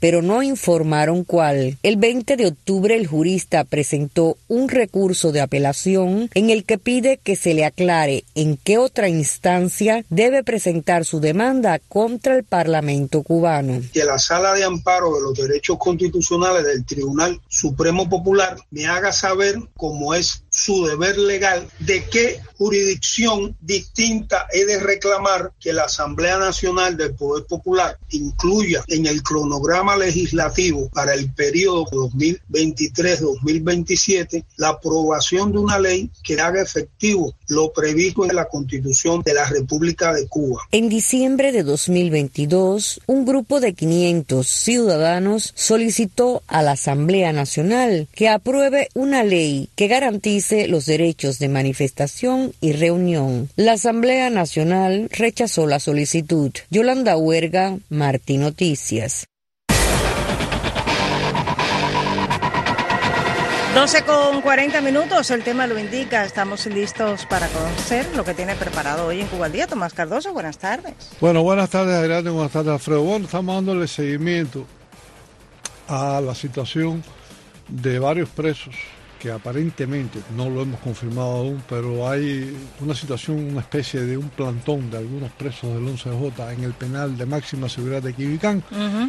pero 0.01 0.23
no 0.23 0.43
informaron 0.43 1.25
cuál. 1.25 1.79
El 1.83 1.97
20 1.97 2.37
de 2.37 2.47
octubre 2.47 2.97
el 2.97 3.07
jurista 3.07 3.65
presentó 3.65 4.37
un 4.49 4.69
recurso 4.69 5.33
de 5.33 5.41
apelación 5.41 6.31
en 6.35 6.51
el 6.51 6.65
que 6.65 6.79
pide 6.79 7.19
que 7.19 7.37
se 7.37 7.55
le 7.55 7.65
aclare 7.65 8.25
en 8.35 8.57
qué 8.57 8.79
otra 8.79 9.09
instancia 9.09 10.05
debe 10.11 10.43
presentar 10.43 11.05
su 11.05 11.21
demanda 11.21 11.79
contra 11.89 12.37
el 12.37 12.45
Parlamento 12.45 13.23
cubano. 13.23 13.81
Que 13.93 14.05
la 14.05 14.19
Sala 14.19 14.53
de 14.55 14.65
Amparo 14.65 15.15
de 15.15 15.23
los 15.23 15.35
Derechos 15.35 15.79
Constitucionales 15.79 16.65
del 16.65 16.85
Tribunal 16.85 17.41
Supremo 17.49 18.09
Popular 18.09 18.57
me 18.71 18.87
haga 18.87 19.13
saber 19.13 19.57
cómo 19.77 20.15
es 20.15 20.43
su 20.51 20.85
deber 20.85 21.17
legal 21.17 21.67
de 21.79 22.05
qué 22.05 22.39
jurisdicción 22.59 23.57
distinta 23.61 24.47
he 24.53 24.67
de 24.67 24.81
reclamar 24.81 25.53
que 25.59 25.73
la 25.73 25.85
Asamblea 25.85 26.39
Nacional 26.39 26.97
del 26.97 27.15
Poder 27.15 27.47
Popular 27.47 27.97
incluya 28.11 28.85
en 28.89 29.07
el 29.07 29.23
cronograma 29.23 29.97
legislativo 29.97 30.91
para 30.91 31.15
el 31.15 31.33
periodo 31.33 31.87
2023-2027 31.87 34.45
la 34.57 34.69
aprobación 34.69 35.53
de 35.53 35.59
una 35.59 35.79
ley 35.79 36.11
que 36.23 36.41
haga 36.41 36.61
efectivo 36.61 37.35
lo 37.49 37.73
previsto 37.73 38.25
en 38.25 38.35
la 38.35 38.47
Constitución 38.47 39.23
de 39.23 39.35
la 39.35 39.49
República 39.49 40.13
de 40.13 40.27
Cuba. 40.29 40.63
En 40.73 40.89
diciembre 40.89 41.53
de 41.53 41.63
2022, 41.63 43.01
un 43.07 43.25
grupo 43.25 43.61
de 43.61 43.75
500 43.75 44.47
ciudadanos 44.47 45.53
solicitó 45.55 46.43
a 46.47 46.63
la 46.63 46.73
Asamblea 46.73 47.33
Nacional 47.33 48.09
que 48.13 48.29
apruebe 48.29 48.89
una 48.95 49.25
ley 49.25 49.69
que 49.77 49.89
garantice 49.89 50.41
los 50.51 50.87
derechos 50.87 51.39
de 51.39 51.49
manifestación 51.49 52.53
y 52.61 52.73
reunión. 52.73 53.49
La 53.57 53.73
Asamblea 53.73 54.31
Nacional 54.31 55.09
rechazó 55.11 55.67
la 55.67 55.79
solicitud. 55.79 56.53
Yolanda 56.71 57.17
Huerga, 57.17 57.79
Martín 57.89 58.41
Noticias. 58.41 59.27
12 63.75 64.03
con 64.03 64.43
40 64.43 64.81
minutos, 64.81 65.31
el 65.31 65.45
tema 65.45 65.69
lo 65.69 65.79
indica. 65.79 66.25
Estamos 66.25 66.67
listos 66.67 67.25
para 67.27 67.47
conocer 67.49 68.05
lo 68.17 68.25
que 68.25 68.35
tiene 68.35 68.57
preparado 68.57 69.07
hoy 69.07 69.21
en 69.21 69.29
Cuba 69.29 69.47
al 69.47 69.53
Día. 69.53 69.69
Tomás 69.69 69.95
Cardoso, 69.95 70.33
buenas 70.33 70.59
tardes. 70.59 70.95
Bueno, 71.21 71.45
buenas 71.45 71.71
tardes, 71.71 71.95
Adrián, 71.95 72.25
buenas 72.35 72.53
tardes, 72.53 72.73
Alfredo. 72.73 73.03
Bueno, 73.03 73.27
estamos 73.27 73.55
dándole 73.55 73.87
seguimiento 73.87 74.67
a 75.87 76.21
la 76.21 76.35
situación 76.35 77.05
de 77.69 78.01
varios 78.01 78.29
presos 78.31 78.75
que 79.21 79.31
aparentemente 79.31 80.19
no 80.35 80.49
lo 80.49 80.63
hemos 80.63 80.81
confirmado 80.81 81.31
aún, 81.31 81.63
pero 81.69 82.09
hay 82.09 82.57
una 82.81 82.95
situación, 82.95 83.37
una 83.51 83.61
especie 83.61 84.01
de 84.01 84.17
un 84.17 84.31
plantón 84.31 84.91
de 84.91 84.97
algunos 84.97 85.31
presos 85.33 85.75
del 85.75 85.87
11J 85.87 86.55
en 86.55 86.65
el 86.65 86.73
penal 86.73 87.17
de 87.19 87.27
máxima 87.27 87.69
seguridad 87.69 88.03
de 88.03 88.15
Quibicán, 88.15 88.65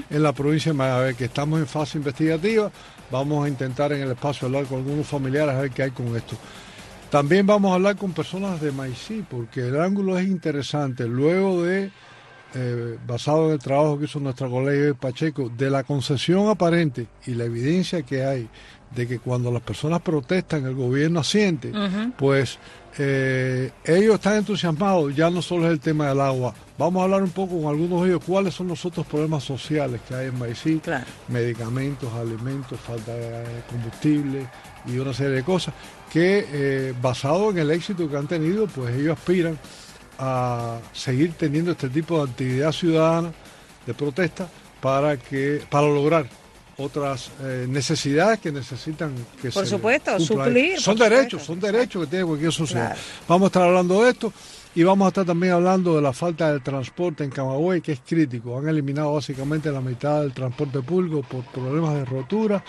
en 0.10 0.24
la 0.24 0.34
provincia 0.34 0.74
de 0.74 0.78
Mayabé, 0.78 1.16
que 1.16 1.26
estamos 1.26 1.60
en 1.60 1.66
fase 1.66 1.98
investigativa. 1.98 2.70
Vamos 3.10 3.46
a 3.46 3.48
intentar 3.48 3.94
en 3.94 4.02
el 4.02 4.12
espacio 4.12 4.48
hablar 4.48 4.66
con 4.66 4.80
algunos 4.80 5.08
familiares 5.08 5.56
a 5.56 5.62
ver 5.62 5.72
qué 5.72 5.84
hay 5.84 5.92
con 5.92 6.14
esto. 6.16 6.36
También 7.10 7.48
vamos 7.48 7.72
a 7.72 7.76
hablar 7.76 7.96
con 7.96 8.12
personas 8.12 8.60
de 8.60 8.72
Maicí, 8.74 9.24
porque 9.30 9.62
el 9.62 9.80
ángulo 9.80 10.20
es 10.20 10.28
interesante. 10.28 11.08
Luego 11.08 11.64
de, 11.64 11.90
eh, 12.54 12.98
basado 13.08 13.48
en 13.48 13.54
el 13.54 13.60
trabajo 13.60 13.98
que 13.98 14.06
hizo 14.06 14.20
nuestra 14.20 14.48
colega 14.50 14.94
Pacheco, 14.94 15.50
de 15.50 15.70
la 15.70 15.84
concesión 15.84 16.50
aparente 16.50 17.08
y 17.26 17.32
la 17.32 17.46
evidencia 17.46 18.04
que 18.04 18.26
hay 18.26 18.50
de 18.96 19.08
que 19.08 19.20
cuando 19.20 19.52
las 19.52 19.62
personas 19.62 20.02
protestan 20.02 20.66
el 20.66 20.76
gobierno 20.76 21.22
asiente, 21.22 21.72
pues 22.18 22.60
eh, 22.98 23.72
ellos 23.86 24.16
están 24.16 24.36
entusiasmados, 24.36 25.16
ya 25.16 25.30
no 25.30 25.42
solo 25.42 25.68
es 25.68 25.72
el 25.72 25.80
tema 25.80 26.10
del 26.10 26.20
agua. 26.20 26.54
Vamos 26.78 27.00
a 27.00 27.04
hablar 27.06 27.24
un 27.24 27.30
poco 27.30 27.62
con 27.62 27.70
algunos 27.70 28.02
de 28.02 28.10
ellos. 28.10 28.24
Cuáles 28.26 28.54
son 28.54 28.68
los 28.68 28.84
otros 28.86 29.06
problemas 29.06 29.44
sociales 29.44 30.02
que 30.08 30.16
hay 30.16 30.28
en 30.28 30.38
Maicí, 30.38 30.82
medicamentos, 31.30 32.12
alimentos, 32.14 32.80
falta 32.80 33.14
de 33.14 33.46
combustible 33.70 34.48
y 34.86 34.98
una 34.98 35.14
serie 35.14 35.38
de 35.38 35.44
cosas 35.44 35.74
que 36.12 36.46
eh, 36.52 36.94
basado 37.02 37.52
en 37.52 37.60
el 37.60 37.72
éxito 37.72 38.10
que 38.10 38.18
han 38.18 38.28
tenido, 38.28 38.68
pues 38.68 38.94
ellos 38.96 39.18
aspiran 39.18 39.58
a 40.22 40.78
seguir 40.94 41.34
teniendo 41.34 41.72
este 41.72 41.90
tipo 41.90 42.24
de 42.24 42.32
actividad 42.32 42.72
ciudadana 42.72 43.32
de 43.88 43.94
protesta 43.96 44.48
para 44.80 45.18
que 45.18 45.62
para 45.68 45.88
lograr 45.88 46.28
otras 46.78 47.32
eh, 47.42 47.66
necesidades 47.68 48.40
que 48.40 48.52
necesitan 48.52 49.14
que 49.42 49.50
por 49.50 49.66
supuesto 49.66 50.20
suplir 50.20 50.80
son 50.80 50.96
derechos 50.96 51.44
son 51.44 51.60
derechos 51.60 52.06
que 52.06 52.10
tiene 52.10 52.26
cualquier 52.26 52.52
sociedad. 52.52 52.96
Vamos 53.28 53.46
a 53.46 53.48
estar 53.48 53.64
hablando 53.64 54.04
de 54.04 54.12
esto 54.12 54.32
y 54.76 54.84
vamos 54.84 55.06
a 55.06 55.10
estar 55.10 55.26
también 55.26 55.54
hablando 55.54 55.96
de 55.96 56.02
la 56.04 56.14
falta 56.14 56.54
de 56.54 56.60
transporte 56.60 57.24
en 57.24 57.32
Camagüey 57.32 57.82
que 57.82 57.94
es 57.94 58.02
crítico. 58.08 58.58
Han 58.58 58.70
eliminado 58.70 59.16
básicamente 59.16 59.72
la 59.72 59.82
mitad 59.82 60.22
del 60.22 60.34
transporte 60.34 60.82
público 60.82 61.24
por 61.24 61.44
problemas 61.46 61.96
de 61.96 62.06
roturas 62.06 62.62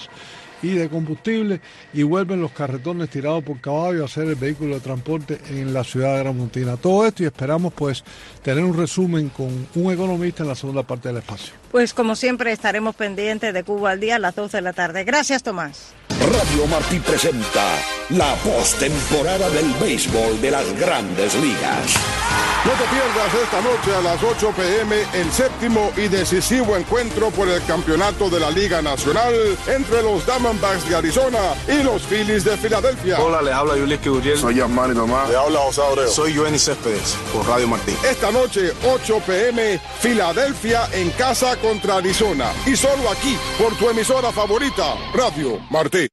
y 0.63 0.71
de 0.71 0.89
combustible 0.89 1.61
y 1.93 2.03
vuelven 2.03 2.41
los 2.41 2.53
carretones 2.53 3.11
tirados 3.11 3.43
por 3.45 3.61
caballo 3.61 4.05
a 4.05 4.09
ser 4.09 4.29
el 4.29 4.37
vehículo 4.37 4.77
de 4.77 4.81
transporte 4.81 5.41
en 5.51 5.75
la 5.75 5.85
ciudad 5.85 6.17
de 6.17 6.23
Gran 6.23 6.39
Montina. 6.39 6.77
Todo 6.77 7.07
esto 7.07 7.23
y 7.23 7.27
esperamos 7.27 7.73
pues 7.73 8.05
tener 8.43 8.65
un 8.65 8.77
resumen 8.77 9.29
con 9.29 9.67
un 9.75 9.93
economista 9.93 10.43
en 10.43 10.49
la 10.49 10.55
segunda 10.55 10.83
parte 10.83 11.09
del 11.09 11.19
espacio. 11.19 11.55
Pues 11.71 11.95
como 11.95 12.17
siempre 12.17 12.53
estaremos 12.53 12.95
pendientes 12.95 13.53
de 13.53 13.65
Cuba 13.65 13.91
al 13.91 14.01
día 14.01 14.17
a 14.17 14.19
las 14.19 14.35
12 14.35 14.59
de 14.59 14.63
la 14.63 14.73
tarde. 14.73 15.05
Gracias 15.05 15.43
Tomás. 15.43 15.93
Radio 16.09 16.67
Martí 16.69 16.99
presenta 17.01 17.65
la 18.11 18.35
postemporada 18.37 19.51
del 19.51 19.73
béisbol 19.81 20.41
de 20.41 20.51
las 20.51 20.79
grandes 20.79 21.35
ligas. 21.35 22.12
No 22.65 22.71
te 22.71 22.85
pierdas 22.85 23.35
esta 23.43 23.61
noche 23.61 23.93
a 23.93 24.01
las 24.03 24.23
8 24.23 24.53
pm 24.57 24.95
el 25.15 25.33
séptimo 25.33 25.91
y 25.97 26.07
decisivo 26.07 26.77
encuentro 26.77 27.31
por 27.31 27.49
el 27.49 27.61
campeonato 27.65 28.31
de 28.31 28.39
la 28.39 28.53
Liga 28.53 28.81
Nacional 28.81 29.35
entre 29.67 30.01
los 30.01 30.25
Diamondbacks 30.25 30.89
de 30.89 30.95
Arizona 30.95 31.41
y 31.67 31.83
los 31.83 32.03
Phillies 32.03 32.45
de 32.45 32.57
Filadelfia. 32.57 33.19
Hola, 33.19 33.43
les 33.43 33.53
habla 33.53 33.75
Julius 33.75 34.05
Gurriel. 34.05 34.39
Soy 34.39 34.55
Yasmani 34.55 34.95
Tomás. 34.95 35.29
Le 35.29 35.37
habla 35.37 35.59
José 35.59 35.83
Abreu. 35.83 36.09
Soy 36.09 36.37
Joenny 36.37 36.59
Céspedes 36.59 37.17
por 37.33 37.45
Radio 37.49 37.67
Martí. 37.67 37.97
Esta 38.09 38.31
noche, 38.31 38.73
8 38.87 39.23
pm, 39.27 39.81
Filadelfia 39.99 40.89
en 40.93 41.11
casa 41.11 41.57
contra 41.57 41.97
Arizona. 41.97 42.53
Y 42.65 42.77
solo 42.77 43.11
aquí, 43.11 43.37
por 43.59 43.75
tu 43.77 43.91
emisora 43.91 44.31
favorita, 44.31 44.95
Radio 45.13 45.59
Martí. 45.69 46.07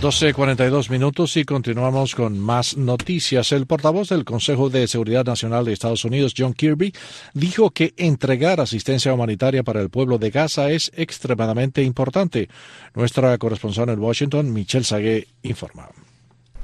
12.42 0.00 0.88
minutos 0.88 1.36
y 1.36 1.44
continuamos 1.44 2.14
con 2.14 2.38
más 2.38 2.74
noticias. 2.74 3.52
El 3.52 3.66
portavoz 3.66 4.08
del 4.08 4.24
Consejo 4.24 4.70
de 4.70 4.88
Seguridad 4.88 5.26
Nacional 5.26 5.66
de 5.66 5.74
Estados 5.74 6.06
Unidos, 6.06 6.32
John 6.34 6.54
Kirby, 6.54 6.94
dijo 7.34 7.70
que 7.70 7.92
entregar 7.98 8.62
asistencia 8.62 9.12
humanitaria 9.12 9.62
para 9.62 9.82
el 9.82 9.90
pueblo 9.90 10.16
de 10.16 10.30
Gaza 10.30 10.70
es 10.70 10.90
extremadamente 10.96 11.82
importante. 11.82 12.48
Nuestra 12.94 13.36
corresponsal 13.36 13.90
en 13.90 13.98
Washington, 13.98 14.50
Michelle 14.54 14.84
Sagué, 14.84 15.28
informa. 15.42 15.90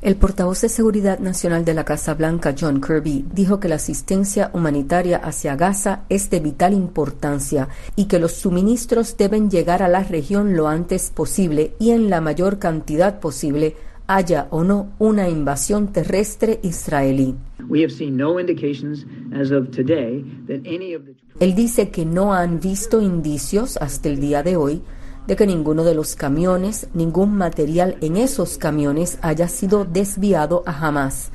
El 0.07 0.15
portavoz 0.15 0.61
de 0.61 0.69
Seguridad 0.69 1.19
Nacional 1.19 1.65
de 1.65 1.75
la 1.75 1.85
Casa 1.85 2.15
Blanca, 2.15 2.55
John 2.57 2.81
Kirby, 2.81 3.25
dijo 3.35 3.59
que 3.59 3.67
la 3.67 3.75
asistencia 3.75 4.53
humanitaria 4.55 5.17
hacia 5.17 5.57
Gaza 5.57 6.05
es 6.09 6.31
de 6.31 6.39
vital 6.39 6.75
importancia 6.75 7.69
y 7.97 8.05
que 8.05 8.21
los 8.21 8.31
suministros 8.31 9.17
deben 9.17 9.51
llegar 9.51 9.83
a 9.83 9.89
la 9.89 10.05
región 10.05 10.55
lo 10.55 10.69
antes 10.69 11.11
posible 11.11 11.73
y 11.81 11.91
en 11.91 12.09
la 12.09 12.21
mayor 12.21 12.61
cantidad 12.61 13.19
posible, 13.19 13.75
haya 14.07 14.47
o 14.51 14.63
no 14.63 14.93
una 15.01 15.29
invasión 15.29 15.89
terrestre 15.93 16.61
israelí. 16.63 17.35
Él 21.41 21.55
dice 21.57 21.91
que 21.91 22.05
no 22.05 22.33
han 22.33 22.61
visto 22.61 23.03
indicios 23.03 23.77
hasta 23.79 24.09
el 24.09 24.21
día 24.21 24.45
de 24.45 24.55
hoy 24.55 24.83
de 25.27 25.37
que 25.37 25.47
ninguno 25.47 25.85
de 25.85 25.95
los 25.95 26.17
camiones, 26.17 26.89
ningún 26.95 27.37
material 27.37 27.97
en 28.01 28.17
esos 28.17 28.59
camiones 28.59 29.19
haya 29.23 29.49
sido 29.49 29.85
desviado 29.85 30.63
a 30.67 30.87
Hamas. 30.87 31.31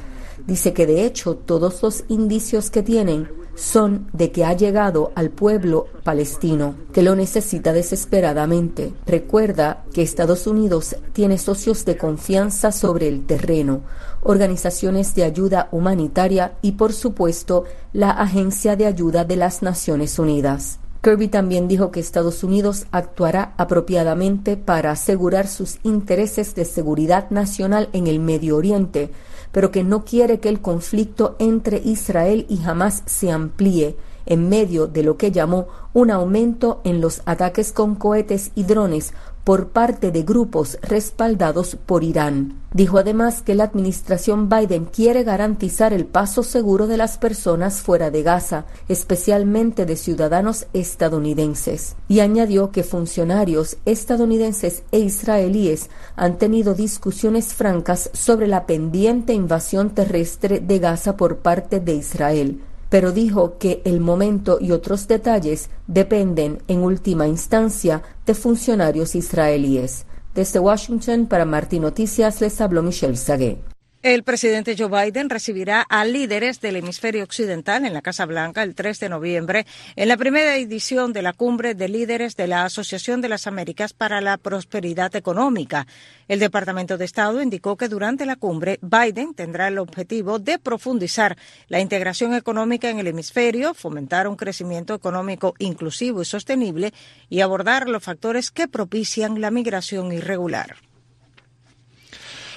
Dice 0.47 0.73
que 0.73 0.87
de 0.87 1.05
hecho 1.05 1.35
todos 1.35 1.83
los 1.83 2.03
indicios 2.07 2.69
que 2.71 2.83
tienen 2.83 3.29
son 3.55 4.07
de 4.13 4.31
que 4.31 4.45
ha 4.45 4.53
llegado 4.53 5.11
al 5.15 5.29
pueblo 5.29 5.87
palestino, 6.03 6.75
que 6.93 7.03
lo 7.03 7.15
necesita 7.15 7.73
desesperadamente. 7.73 8.93
Recuerda 9.05 9.83
que 9.93 10.01
Estados 10.01 10.47
Unidos 10.47 10.95
tiene 11.13 11.37
socios 11.37 11.85
de 11.85 11.97
confianza 11.97 12.71
sobre 12.71 13.07
el 13.07 13.25
terreno, 13.25 13.81
organizaciones 14.23 15.13
de 15.15 15.23
ayuda 15.23 15.67
humanitaria 15.71 16.53
y, 16.61 16.73
por 16.73 16.93
supuesto, 16.93 17.65
la 17.93 18.11
Agencia 18.11 18.75
de 18.75 18.85
Ayuda 18.85 19.25
de 19.25 19.35
las 19.35 19.61
Naciones 19.61 20.17
Unidas. 20.17 20.80
Kirby 21.01 21.29
también 21.29 21.67
dijo 21.67 21.89
que 21.89 21.99
Estados 21.99 22.43
Unidos 22.43 22.85
actuará 22.91 23.55
apropiadamente 23.57 24.55
para 24.55 24.91
asegurar 24.91 25.47
sus 25.47 25.79
intereses 25.81 26.53
de 26.53 26.63
seguridad 26.63 27.31
nacional 27.31 27.89
en 27.93 28.05
el 28.05 28.19
Medio 28.19 28.55
Oriente, 28.55 29.09
pero 29.51 29.71
que 29.71 29.83
no 29.83 30.05
quiere 30.05 30.39
que 30.39 30.49
el 30.49 30.61
conflicto 30.61 31.35
entre 31.39 31.79
Israel 31.83 32.45
y 32.49 32.63
Hamas 32.63 33.01
se 33.07 33.31
amplíe 33.31 33.95
en 34.27 34.47
medio 34.47 34.85
de 34.85 35.01
lo 35.01 35.17
que 35.17 35.31
llamó 35.31 35.67
un 35.93 36.11
aumento 36.11 36.81
en 36.83 37.01
los 37.01 37.23
ataques 37.25 37.71
con 37.71 37.95
cohetes 37.95 38.51
y 38.53 38.63
drones 38.63 39.13
por 39.43 39.69
parte 39.69 40.11
de 40.11 40.23
grupos 40.23 40.77
respaldados 40.81 41.75
por 41.75 42.03
Irán. 42.03 42.59
Dijo 42.73 42.97
además 42.97 43.41
que 43.41 43.53
la 43.53 43.65
administración 43.65 44.47
Biden 44.47 44.85
quiere 44.85 45.23
garantizar 45.23 45.91
el 45.91 46.05
paso 46.05 46.41
seguro 46.41 46.87
de 46.87 46.95
las 46.97 47.17
personas 47.17 47.81
fuera 47.81 48.11
de 48.11 48.23
Gaza, 48.23 48.65
especialmente 48.87 49.85
de 49.85 49.97
ciudadanos 49.97 50.67
estadounidenses, 50.73 51.95
y 52.07 52.21
añadió 52.21 52.71
que 52.71 52.83
funcionarios 52.83 53.77
estadounidenses 53.85 54.83
e 54.91 54.99
israelíes 54.99 55.89
han 56.15 56.37
tenido 56.37 56.73
discusiones 56.73 57.53
francas 57.53 58.09
sobre 58.13 58.47
la 58.47 58.65
pendiente 58.65 59.33
invasión 59.33 59.89
terrestre 59.89 60.61
de 60.61 60.79
Gaza 60.79 61.17
por 61.17 61.37
parte 61.39 61.79
de 61.81 61.95
Israel 61.95 62.61
pero 62.91 63.13
dijo 63.13 63.57
que 63.57 63.81
el 63.85 64.01
momento 64.01 64.57
y 64.59 64.71
otros 64.71 65.07
detalles 65.07 65.69
dependen 65.87 66.61
en 66.67 66.79
última 66.79 67.25
instancia 67.25 68.03
de 68.25 68.33
funcionarios 68.33 69.15
israelíes. 69.15 70.05
Desde 70.35 70.59
Washington 70.59 71.25
para 71.27 71.45
Martín 71.45 71.83
Noticias 71.83 72.41
les 72.41 72.59
habló 72.59 72.83
Michelle 72.83 73.15
Sagué. 73.15 73.59
El 74.03 74.23
presidente 74.23 74.75
Joe 74.75 74.89
Biden 74.89 75.29
recibirá 75.29 75.83
a 75.83 76.05
líderes 76.05 76.59
del 76.59 76.75
hemisferio 76.75 77.23
occidental 77.23 77.85
en 77.85 77.93
la 77.93 78.01
Casa 78.01 78.25
Blanca 78.25 78.63
el 78.63 78.73
3 78.73 78.99
de 78.99 79.09
noviembre 79.09 79.67
en 79.95 80.07
la 80.07 80.17
primera 80.17 80.55
edición 80.55 81.13
de 81.13 81.21
la 81.21 81.33
cumbre 81.33 81.75
de 81.75 81.87
líderes 81.87 82.35
de 82.35 82.47
la 82.47 82.63
Asociación 82.63 83.21
de 83.21 83.29
las 83.29 83.45
Américas 83.45 83.93
para 83.93 84.19
la 84.19 84.37
Prosperidad 84.37 85.15
Económica. 85.15 85.85
El 86.27 86.39
Departamento 86.39 86.97
de 86.97 87.05
Estado 87.05 87.43
indicó 87.43 87.77
que 87.77 87.89
durante 87.89 88.25
la 88.25 88.37
cumbre 88.37 88.79
Biden 88.81 89.35
tendrá 89.35 89.67
el 89.67 89.77
objetivo 89.77 90.39
de 90.39 90.57
profundizar 90.57 91.37
la 91.67 91.79
integración 91.79 92.33
económica 92.33 92.89
en 92.89 92.97
el 92.97 93.05
hemisferio, 93.05 93.75
fomentar 93.75 94.27
un 94.27 94.35
crecimiento 94.35 94.95
económico 94.95 95.53
inclusivo 95.59 96.23
y 96.23 96.25
sostenible 96.25 96.91
y 97.29 97.41
abordar 97.41 97.87
los 97.87 98.03
factores 98.03 98.49
que 98.49 98.67
propician 98.67 99.39
la 99.41 99.51
migración 99.51 100.11
irregular. 100.11 100.90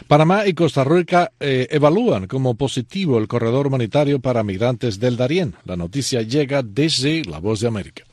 Panamá 0.09 0.47
y 0.47 0.53
Costa 0.53 0.85
Rica 0.85 1.33
eh, 1.41 1.67
evalúan 1.71 2.27
como 2.27 2.57
positivo 2.57 3.19
el 3.19 3.27
corredor 3.27 3.67
humanitario 3.67 4.21
para 4.21 4.45
migrantes 4.45 5.01
del 5.01 5.17
Darién. 5.17 5.55
La 5.65 5.77
noticia 5.77 6.21
llega 6.21 6.63
desde 6.63 7.25
La 7.25 7.39
Voz 7.39 7.61
de 7.61 7.69
América. 7.69 8.05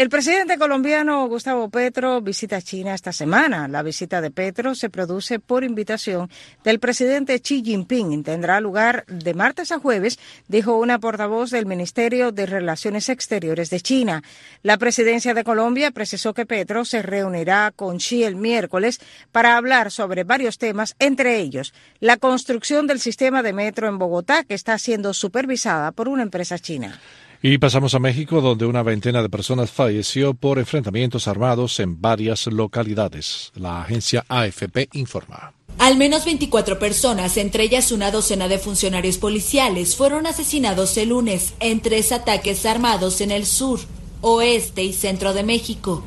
El 0.00 0.08
presidente 0.08 0.56
colombiano 0.56 1.28
Gustavo 1.28 1.68
Petro 1.68 2.22
visita 2.22 2.62
China 2.62 2.94
esta 2.94 3.12
semana. 3.12 3.68
La 3.68 3.82
visita 3.82 4.22
de 4.22 4.30
Petro 4.30 4.74
se 4.74 4.88
produce 4.88 5.40
por 5.40 5.62
invitación 5.62 6.30
del 6.64 6.80
presidente 6.80 7.38
Xi 7.38 7.62
Jinping 7.62 8.24
tendrá 8.24 8.62
lugar 8.62 9.04
de 9.08 9.34
martes 9.34 9.72
a 9.72 9.78
jueves, 9.78 10.18
dijo 10.48 10.78
una 10.78 11.00
portavoz 11.00 11.50
del 11.50 11.66
Ministerio 11.66 12.32
de 12.32 12.46
Relaciones 12.46 13.10
Exteriores 13.10 13.68
de 13.68 13.82
China. 13.82 14.22
La 14.62 14.78
presidencia 14.78 15.34
de 15.34 15.44
Colombia 15.44 15.90
precisó 15.90 16.32
que 16.32 16.46
Petro 16.46 16.86
se 16.86 17.02
reunirá 17.02 17.70
con 17.70 17.98
Xi 17.98 18.24
el 18.24 18.36
miércoles 18.36 19.02
para 19.32 19.58
hablar 19.58 19.90
sobre 19.90 20.24
varios 20.24 20.56
temas, 20.56 20.96
entre 20.98 21.40
ellos 21.40 21.74
la 21.98 22.16
construcción 22.16 22.86
del 22.86 23.00
sistema 23.00 23.42
de 23.42 23.52
metro 23.52 23.86
en 23.86 23.98
Bogotá, 23.98 24.44
que 24.44 24.54
está 24.54 24.78
siendo 24.78 25.12
supervisada 25.12 25.92
por 25.92 26.08
una 26.08 26.22
empresa 26.22 26.58
china. 26.58 26.98
Y 27.42 27.56
pasamos 27.56 27.94
a 27.94 27.98
México, 27.98 28.42
donde 28.42 28.66
una 28.66 28.82
veintena 28.82 29.22
de 29.22 29.30
personas 29.30 29.70
falleció 29.70 30.34
por 30.34 30.58
enfrentamientos 30.58 31.26
armados 31.26 31.80
en 31.80 31.98
varias 31.98 32.46
localidades. 32.46 33.50
La 33.54 33.80
agencia 33.80 34.26
AFP 34.28 34.90
informa. 34.92 35.54
Al 35.78 35.96
menos 35.96 36.26
24 36.26 36.78
personas, 36.78 37.38
entre 37.38 37.64
ellas 37.64 37.92
una 37.92 38.10
docena 38.10 38.46
de 38.48 38.58
funcionarios 38.58 39.16
policiales, 39.16 39.96
fueron 39.96 40.26
asesinados 40.26 40.98
el 40.98 41.08
lunes 41.08 41.54
en 41.60 41.80
tres 41.80 42.12
ataques 42.12 42.66
armados 42.66 43.22
en 43.22 43.30
el 43.30 43.46
sur, 43.46 43.80
oeste 44.20 44.84
y 44.84 44.92
centro 44.92 45.32
de 45.32 45.42
México. 45.42 46.04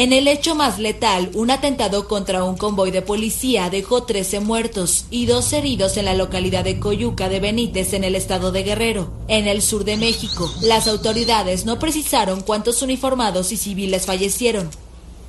En 0.00 0.14
el 0.14 0.28
hecho 0.28 0.54
más 0.54 0.78
letal, 0.78 1.30
un 1.34 1.50
atentado 1.50 2.08
contra 2.08 2.42
un 2.42 2.56
convoy 2.56 2.90
de 2.90 3.02
policía 3.02 3.68
dejó 3.68 4.04
13 4.04 4.40
muertos 4.40 5.04
y 5.10 5.26
dos 5.26 5.52
heridos 5.52 5.98
en 5.98 6.06
la 6.06 6.14
localidad 6.14 6.64
de 6.64 6.80
Coyuca 6.80 7.28
de 7.28 7.38
Benítez 7.38 7.92
en 7.92 8.04
el 8.04 8.14
estado 8.14 8.50
de 8.50 8.62
Guerrero, 8.62 9.12
en 9.28 9.46
el 9.46 9.60
sur 9.60 9.84
de 9.84 9.98
México. 9.98 10.50
Las 10.62 10.88
autoridades 10.88 11.66
no 11.66 11.78
precisaron 11.78 12.40
cuántos 12.40 12.80
uniformados 12.80 13.52
y 13.52 13.58
civiles 13.58 14.06
fallecieron. 14.06 14.70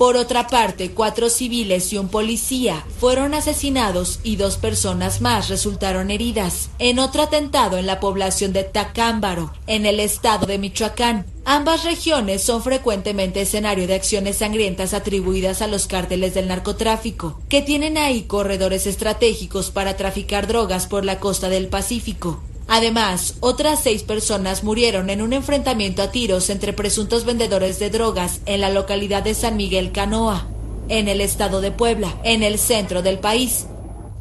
Por 0.02 0.18
otra 0.18 0.48
parte, 0.48 0.90
cuatro 0.90 1.30
civiles 1.30 1.94
y 1.94 2.00
un 2.00 2.10
policía 2.10 2.84
fueron 3.00 3.36
asesinados 3.36 4.20
y 4.24 4.36
dos 4.36 4.58
personas 4.58 5.22
más 5.22 5.48
resultaron 5.48 6.10
heridas 6.10 6.72
en 6.80 6.98
otro 6.98 7.22
atentado 7.22 7.78
en 7.78 7.86
la 7.86 8.00
población 8.00 8.52
de 8.52 8.64
Tacámbaro, 8.64 9.54
en 9.68 9.86
el 9.86 10.00
estado 10.00 10.48
de 10.48 10.58
Michoacán. 10.58 11.28
Ambas 11.46 11.84
regiones 11.84 12.42
son 12.42 12.64
frecuentemente 12.64 13.42
escenario 13.42 13.86
de 13.86 13.94
acciones 13.94 14.38
sangrientas 14.38 14.96
atribuidas 14.96 15.62
a 15.62 15.68
los 15.68 15.86
cárteles 15.86 16.34
del 16.34 16.48
narcotráfico, 16.48 17.40
que 17.48 17.62
tienen 17.62 18.00
ahí 18.00 18.24
corredores 18.24 18.88
estratégicos 18.88 19.70
para 19.70 19.98
traficar 19.98 20.48
drogas 20.48 20.88
por 20.88 21.06
la 21.06 21.20
costa 21.20 21.48
del 21.48 21.68
Pacífico. 21.68 22.42
Además, 22.68 23.36
otras 23.42 23.82
seis 23.82 24.04
personas 24.04 24.64
murieron 24.64 25.10
en 25.10 25.22
un 25.22 25.34
enfrentamiento 25.34 26.02
a 26.02 26.12
tiros 26.12 26.50
entre 26.50 26.74
presuntos 26.74 27.26
vendedores 27.26 27.80
de 27.80 27.90
drogas 27.90 28.42
en 28.46 28.62
la 28.62 28.70
localidad 28.70 29.24
de 29.24 29.34
San 29.34 29.58
Miguel 29.58 29.92
Canoa, 29.92 30.48
en 30.88 31.08
el 31.08 31.22
estado 31.22 31.62
de 31.62 31.72
Puebla, 31.72 32.18
en 32.24 32.44
el 32.44 32.58
centro 32.60 33.02
del 33.02 33.20
país. 33.20 33.66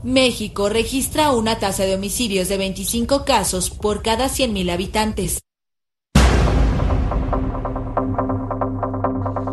México 0.02 0.68
registra 0.68 1.32
una 1.32 1.58
tasa 1.58 1.84
de 1.84 1.94
homicidios 1.94 2.48
de 2.48 2.56
25 2.56 3.24
casos 3.24 3.70
por 3.70 4.02
cada 4.02 4.28
100.000 4.28 4.72
habitantes. 4.72 5.40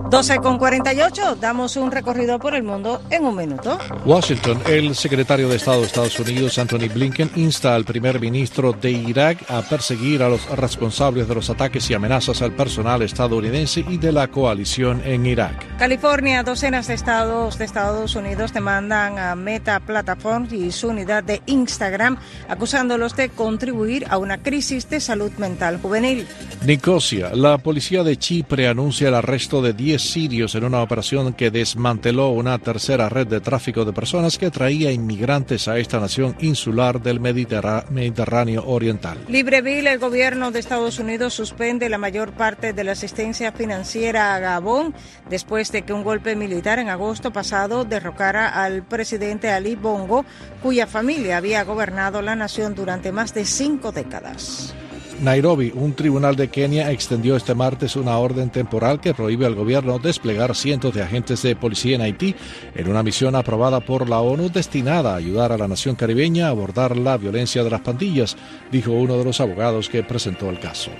12 0.10 0.38
con 0.38 0.58
48, 0.58 1.36
damos 1.36 1.76
un 1.76 1.92
recorrido 1.92 2.40
por 2.40 2.56
el 2.56 2.64
mundo 2.64 3.02
en 3.10 3.26
un 3.26 3.36
minuto. 3.36 3.78
Washington, 4.06 4.62
el 4.66 4.96
secretario 4.96 5.50
de 5.50 5.58
Estado 5.58 5.82
de 5.82 5.88
Estados 5.88 6.18
Unidos, 6.18 6.58
Anthony 6.58 6.88
Blinken, 6.94 7.30
insta 7.36 7.76
al 7.76 7.84
primer 7.84 8.22
ministro 8.22 8.72
de 8.72 8.92
Irak 8.92 9.40
a 9.50 9.62
perseguir 9.64 10.24
a 10.24 10.30
los 10.30 10.50
responsables 10.50 11.28
de 11.28 11.36
los 11.36 11.50
ataques 11.50 11.90
y 11.90 11.94
amenazas 11.94 12.42
al 12.42 12.54
personal 12.54 13.02
estadounidense 13.02 13.84
y 13.88 13.98
de 13.98 14.14
la 14.14 14.30
coalición 14.30 15.02
en 15.04 15.26
Irak. 15.26 15.66
California, 15.78 16.42
docenas 16.42 16.88
de 16.88 16.94
estados 16.94 17.58
de 17.58 17.66
Estados 17.66 18.16
Unidos 18.16 18.54
demandan 18.54 19.20
a 19.20 19.36
Meta 19.36 19.82
Platforms 19.82 20.54
y 20.54 20.72
su 20.72 20.88
unidad 20.88 21.24
de 21.24 21.42
Instagram, 21.48 22.18
acusándolos 22.48 23.16
de 23.18 23.28
contribuir 23.28 24.06
a 24.10 24.18
una 24.18 24.38
crisis 24.38 24.90
de 24.90 25.02
salud 25.02 25.32
mental 25.38 25.82
juvenil. 25.82 26.26
Nicosia, 26.66 27.32
la 27.34 27.58
policía 27.58 28.04
de 28.04 28.16
Chipre 28.16 28.70
anuncia 28.70 29.10
el 29.10 29.16
arresto 29.16 29.62
de 29.62 29.74
10 29.74 29.97
sirios 30.02 30.56
en 30.56 30.64
una 30.64 30.82
operación 30.82 31.34
que 31.34 31.52
desmanteló 31.52 32.30
una 32.30 32.58
tercera 32.60 33.10
red 33.10 33.28
de 33.28 33.42
tráfico 33.42 33.86
de 33.86 33.94
personas 33.94 34.38
que 34.38 34.52
traía 34.52 34.92
inmigrantes 34.92 35.68
a 35.68 35.78
esta 35.78 36.00
nación 36.00 36.36
insular 36.40 37.02
del 37.02 37.20
Mediterráneo 37.20 38.64
Oriental. 38.66 39.18
Libreville, 39.28 39.92
el 39.92 40.00
gobierno 40.00 40.52
de 40.52 40.60
Estados 40.60 41.00
Unidos 41.00 41.34
suspende 41.34 41.90
la 41.90 41.98
mayor 41.98 42.34
parte 42.34 42.74
de 42.74 42.84
la 42.84 42.94
asistencia 42.94 43.52
financiera 43.52 44.36
a 44.36 44.40
Gabón 44.40 44.94
después 45.30 45.72
de 45.72 45.84
que 45.84 45.94
un 45.94 46.04
golpe 46.04 46.36
militar 46.36 46.80
en 46.80 46.90
agosto 46.90 47.32
pasado 47.32 47.86
derrocara 47.86 48.64
al 48.64 48.84
presidente 48.84 49.50
Ali 49.50 49.76
Bongo, 49.76 50.26
cuya 50.62 50.88
familia 50.88 51.38
había 51.38 51.64
gobernado 51.64 52.22
la 52.22 52.36
nación 52.36 52.76
durante 52.76 53.12
más 53.12 53.34
de 53.34 53.46
cinco 53.46 53.92
décadas. 53.92 54.74
Nairobi, 55.22 55.72
un 55.74 55.94
tribunal 55.94 56.36
de 56.36 56.50
Kenia 56.50 56.92
extendió 56.92 57.36
este 57.36 57.56
martes 57.56 57.96
una 57.96 58.18
orden 58.20 58.52
temporal 58.52 59.00
que 59.00 59.16
prohíbe 59.16 59.48
al 59.48 59.56
gobierno 59.56 59.98
desplegar 59.98 60.56
cientos 60.56 60.94
de 60.94 61.02
agentes 61.02 61.42
de 61.42 61.56
policía 61.56 61.96
en 61.96 62.02
Haití 62.02 62.36
en 62.76 62.88
una 62.88 63.02
misión 63.02 63.36
aprobada 63.36 63.80
por 63.80 64.08
la 64.08 64.20
ONU 64.20 64.50
destinada 64.50 65.14
a 65.14 65.18
ayudar 65.18 65.52
a 65.52 65.58
la 65.58 65.68
nación 65.68 65.96
caribeña 65.96 66.48
a 66.48 66.50
abordar 66.52 66.96
la 66.98 67.18
violencia 67.18 67.64
de 67.64 67.72
las 67.72 67.82
pandillas, 67.82 68.38
dijo 68.72 68.92
uno 68.92 69.18
de 69.18 69.24
los 69.24 69.42
abogados 69.42 69.90
que 69.90 70.04
presentó 70.04 70.52
el 70.52 70.60
caso. 70.60 70.92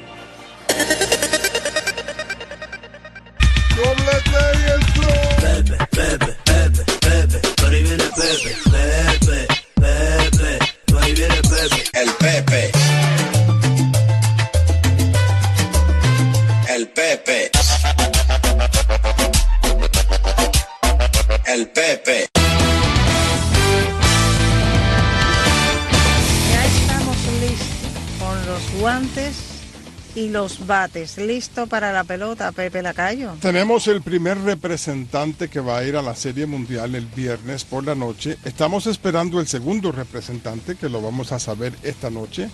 Y 30.18 30.30
los 30.30 30.66
bates. 30.66 31.20
¿Listo 31.20 31.68
para 31.68 31.94
la 31.94 32.04
pelota, 32.04 32.52
Pepe 32.52 32.82
Lacayo? 32.82 33.34
Tenemos 33.40 33.88
el 33.88 34.02
primer 34.02 34.40
representante 34.40 35.48
que 35.48 35.60
va 35.60 35.78
a 35.78 35.84
ir 35.84 35.96
a 35.96 36.02
la 36.02 36.16
Serie 36.16 36.48
Mundial 36.48 36.96
el 36.96 37.06
viernes 37.06 37.64
por 37.64 37.86
la 37.86 37.94
noche. 37.94 38.36
Estamos 38.44 38.88
esperando 38.88 39.40
el 39.40 39.46
segundo 39.46 39.92
representante 39.92 40.76
que 40.76 40.90
lo 40.90 41.04
vamos 41.04 41.32
a 41.32 41.38
saber 41.38 41.74
esta 41.84 42.10
noche. 42.10 42.50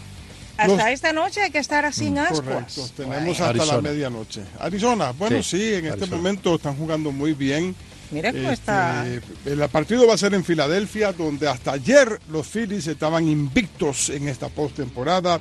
Hasta 0.58 0.92
esta 0.92 1.14
noche 1.14 1.42
hay 1.42 1.52
que 1.52 1.60
estar 1.60 1.86
así 1.86 2.08
en 2.08 2.20
ascuas. 2.20 2.42
Correcto, 2.76 2.90
tenemos 2.98 3.40
hasta 3.40 3.66
la 3.66 3.82
medianoche. 3.82 4.42
Arizona, 4.60 5.12
bueno, 5.12 5.42
sí, 5.42 5.76
en 5.76 5.86
este 5.86 6.06
momento 6.08 6.56
están 6.56 6.76
jugando 6.76 7.14
muy 7.14 7.34
bien. 7.34 7.74
Mira 8.12 8.34
cómo 8.34 8.52
está. 8.52 9.08
Este, 9.08 9.54
el 9.54 9.70
partido 9.70 10.06
va 10.06 10.16
a 10.16 10.18
ser 10.18 10.34
en 10.34 10.44
Filadelfia, 10.44 11.14
donde 11.14 11.48
hasta 11.48 11.72
ayer 11.72 12.20
los 12.30 12.46
Phillies 12.46 12.88
estaban 12.88 13.26
invictos 13.26 14.10
en 14.10 14.28
esta 14.28 14.50
postemporada. 14.50 15.40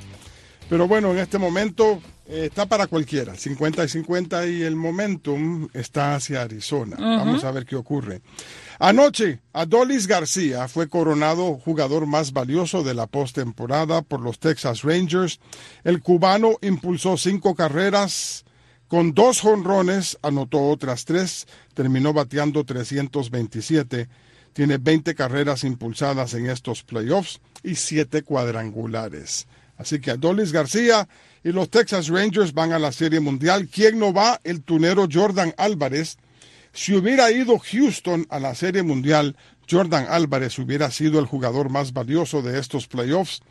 Pero 0.69 0.87
bueno, 0.87 1.11
en 1.11 1.19
este 1.19 1.37
momento 1.37 2.01
está 2.25 2.65
para 2.65 2.87
cualquiera, 2.87 3.35
50 3.35 3.83
y 3.83 3.89
50 3.89 4.47
y 4.47 4.61
el 4.63 4.75
momentum 4.75 5.67
está 5.73 6.15
hacia 6.15 6.41
Arizona. 6.41 6.95
Vamos 6.99 7.43
a 7.43 7.51
ver 7.51 7.65
qué 7.65 7.75
ocurre. 7.75 8.21
Anoche, 8.79 9.39
Adolis 9.53 10.07
García 10.07 10.67
fue 10.67 10.89
coronado 10.89 11.55
jugador 11.55 12.05
más 12.05 12.33
valioso 12.33 12.83
de 12.83 12.93
la 12.93 13.07
postemporada 13.07 14.01
por 14.01 14.21
los 14.21 14.39
Texas 14.39 14.83
Rangers. 14.83 15.39
El 15.83 16.01
cubano 16.01 16.57
impulsó 16.61 17.17
cinco 17.17 17.55
carreras 17.55 18.45
con 18.87 19.13
dos 19.13 19.41
jonrones, 19.41 20.17
anotó 20.21 20.69
otras 20.69 21.05
tres, 21.05 21.47
terminó 21.73 22.13
bateando 22.13 22.63
327. 22.63 24.07
Tiene 24.53 24.77
20 24.77 25.15
carreras 25.15 25.63
impulsadas 25.63 26.35
en 26.35 26.47
estos 26.47 26.83
playoffs 26.83 27.41
y 27.63 27.75
siete 27.75 28.21
cuadrangulares. 28.21 29.47
Así 29.77 29.99
que 29.99 30.11
Adolis 30.11 30.51
García 30.51 31.07
y 31.43 31.51
los 31.51 31.69
Texas 31.69 32.07
Rangers 32.07 32.53
van 32.53 32.71
a 32.71 32.79
la 32.79 32.91
Serie 32.91 33.19
Mundial. 33.19 33.67
¿Quién 33.67 33.99
no 33.99 34.13
va? 34.13 34.39
El 34.43 34.61
tunero 34.63 35.07
Jordan 35.11 35.53
Álvarez 35.57 36.17
si 36.73 36.95
hubiera 36.95 37.31
ido 37.31 37.59
Houston 37.59 38.25
a 38.31 38.39
la 38.39 38.55
Serie 38.55 38.81
Mundial, 38.81 39.37
Jordan 39.69 40.07
Álvarez 40.09 40.57
hubiera 40.57 40.89
sido 40.89 41.19
el 41.19 41.27
jugador 41.27 41.69
más 41.69 41.93
valioso 41.93 42.41
de 42.41 42.59
estos 42.59 42.87
playoffs. 42.87 43.41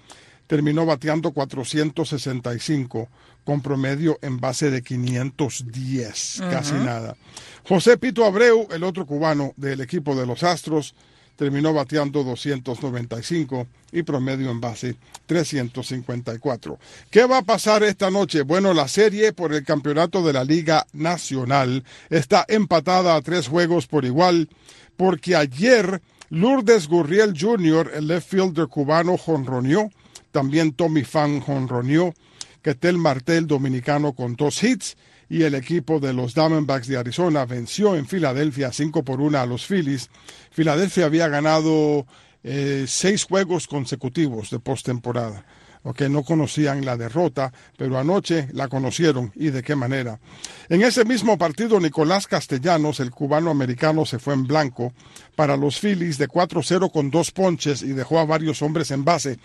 Terminó 0.48 0.84
bateando 0.84 1.30
465 1.30 3.08
con 3.44 3.62
promedio 3.62 4.18
en 4.22 4.40
base 4.40 4.72
de 4.72 4.82
510, 4.82 6.42
casi 6.50 6.74
nada. 6.74 7.16
José 7.62 7.96
Pito 7.96 8.24
Abreu, 8.24 8.66
el 8.72 8.82
otro 8.82 9.06
cubano 9.06 9.52
del 9.56 9.80
equipo 9.80 10.16
de 10.16 10.26
los 10.26 10.42
Astros, 10.42 10.96
terminó 11.36 11.72
bateando 11.72 12.22
295 12.24 13.66
y 13.92 14.02
promedio 14.02 14.50
en 14.50 14.60
base 14.60 14.96
354. 15.26 16.78
¿Qué 17.10 17.24
va 17.26 17.38
a 17.38 17.42
pasar 17.42 17.82
esta 17.82 18.10
noche? 18.10 18.42
Bueno, 18.42 18.74
la 18.74 18.88
serie 18.88 19.32
por 19.32 19.52
el 19.52 19.64
campeonato 19.64 20.22
de 20.22 20.32
la 20.32 20.44
Liga 20.44 20.86
Nacional 20.92 21.84
está 22.10 22.44
empatada 22.48 23.16
a 23.16 23.22
tres 23.22 23.48
juegos 23.48 23.86
por 23.86 24.04
igual, 24.04 24.48
porque 24.96 25.36
ayer 25.36 26.00
Lourdes 26.30 26.88
Gurriel 26.88 27.34
Jr., 27.38 27.92
el 27.94 28.06
left 28.06 28.30
fielder 28.30 28.66
cubano, 28.66 29.18
jonroneó, 29.18 29.90
también 30.30 30.72
Tommy 30.72 31.04
Fan 31.04 31.40
jonroneó, 31.40 32.14
Ketel 32.62 32.96
Martel, 32.96 33.46
dominicano, 33.46 34.14
con 34.14 34.36
dos 34.36 34.62
hits, 34.62 34.96
y 35.32 35.44
el 35.44 35.54
equipo 35.54 35.98
de 35.98 36.12
los 36.12 36.34
Diamondbacks 36.34 36.88
de 36.88 36.98
Arizona 36.98 37.46
venció 37.46 37.96
en 37.96 38.06
Filadelfia 38.06 38.70
5 38.70 39.02
por 39.02 39.18
1 39.18 39.38
a 39.38 39.46
los 39.46 39.66
Phillies. 39.66 40.10
Filadelfia 40.50 41.06
había 41.06 41.26
ganado 41.26 42.06
eh, 42.44 42.84
seis 42.86 43.24
juegos 43.24 43.66
consecutivos 43.66 44.50
de 44.50 44.58
postemporada. 44.58 45.46
Okay, 45.84 46.10
no 46.10 46.22
conocían 46.22 46.84
la 46.84 46.98
derrota, 46.98 47.50
pero 47.78 47.98
anoche 47.98 48.48
la 48.52 48.68
conocieron 48.68 49.32
y 49.34 49.48
de 49.48 49.62
qué 49.62 49.74
manera. 49.74 50.20
En 50.68 50.82
ese 50.82 51.06
mismo 51.06 51.38
partido, 51.38 51.80
Nicolás 51.80 52.26
Castellanos, 52.26 53.00
el 53.00 53.10
cubano 53.10 53.50
americano, 53.50 54.04
se 54.04 54.18
fue 54.18 54.34
en 54.34 54.46
blanco 54.46 54.92
para 55.34 55.56
los 55.56 55.80
Phillies 55.80 56.18
de 56.18 56.28
4-0 56.28 56.92
con 56.92 57.10
dos 57.10 57.30
ponches 57.30 57.82
y 57.82 57.94
dejó 57.94 58.18
a 58.18 58.26
varios 58.26 58.60
hombres 58.60 58.90
en 58.90 59.06
base. 59.06 59.38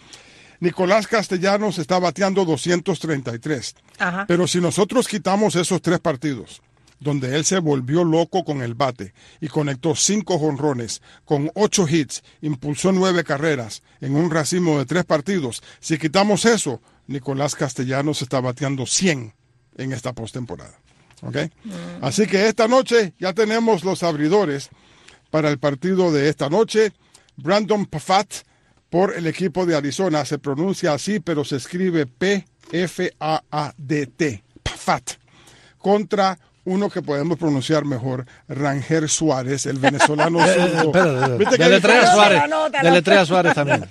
Nicolás 0.60 1.08
Castellanos 1.08 1.78
está 1.78 2.00
bateando 2.00 2.46
233. 2.46 3.76
Pero 4.28 4.48
si 4.48 4.60
nosotros 4.60 5.08
quitamos 5.08 5.56
esos 5.56 5.82
tres 5.82 6.00
partidos, 6.00 6.62
donde 7.00 7.36
él 7.36 7.46
se 7.46 7.60
volvió 7.60 8.04
loco 8.04 8.44
con 8.44 8.62
el 8.62 8.74
bate 8.74 9.14
y 9.40 9.48
conectó 9.48 9.96
cinco 9.96 10.40
jonrones 10.40 11.02
con 11.26 11.52
ocho 11.54 11.88
hits, 11.88 12.24
impulsó 12.42 12.92
nueve 12.92 13.24
carreras 13.24 13.84
en 14.02 14.16
un 14.16 14.32
racimo 14.32 14.80
de 14.80 14.86
tres 14.86 15.06
partidos, 15.06 15.62
si 15.80 15.98
quitamos 15.98 16.46
eso, 16.46 16.82
Nicolás 17.08 17.56
Castellanos 17.56 18.22
está 18.22 18.42
bateando 18.42 18.86
100 18.86 19.34
en 19.78 19.94
esta 19.94 20.14
postemporada. 20.14 20.80
¿Okay? 21.22 21.52
Así 22.02 22.28
que 22.28 22.48
esta 22.48 22.68
noche 22.68 23.14
ya 23.20 23.34
tenemos 23.34 23.84
los 23.84 24.04
abridores 24.04 24.70
para 25.32 25.50
el 25.50 25.58
partido 25.58 26.12
de 26.12 26.30
esta 26.30 26.50
noche. 26.50 26.94
Brandon 27.38 27.86
Pafat 27.86 28.47
por 28.90 29.16
el 29.16 29.28
equipo 29.28 29.66
de 29.66 29.76
Arizona. 29.76 30.26
Se 30.26 30.40
pronuncia 30.40 30.94
así, 30.94 31.20
pero 31.20 31.44
se 31.44 31.58
escribe 31.58 32.06
P-F-A-A-D-T. 32.06 32.44
Pafat. 34.64 35.12
Contra 35.78 36.38
uno 36.68 36.90
que 36.90 37.02
podemos 37.02 37.38
pronunciar 37.38 37.86
mejor, 37.86 38.26
Ranger 38.50 39.08
Suárez, 39.08 39.66
el 39.68 39.80
venezolano 39.80 40.40
Deletrea 41.58 42.12
Suárez. 42.14 42.44
Deletrea 42.84 43.26
Suárez 43.26 43.54
también. 43.54 43.86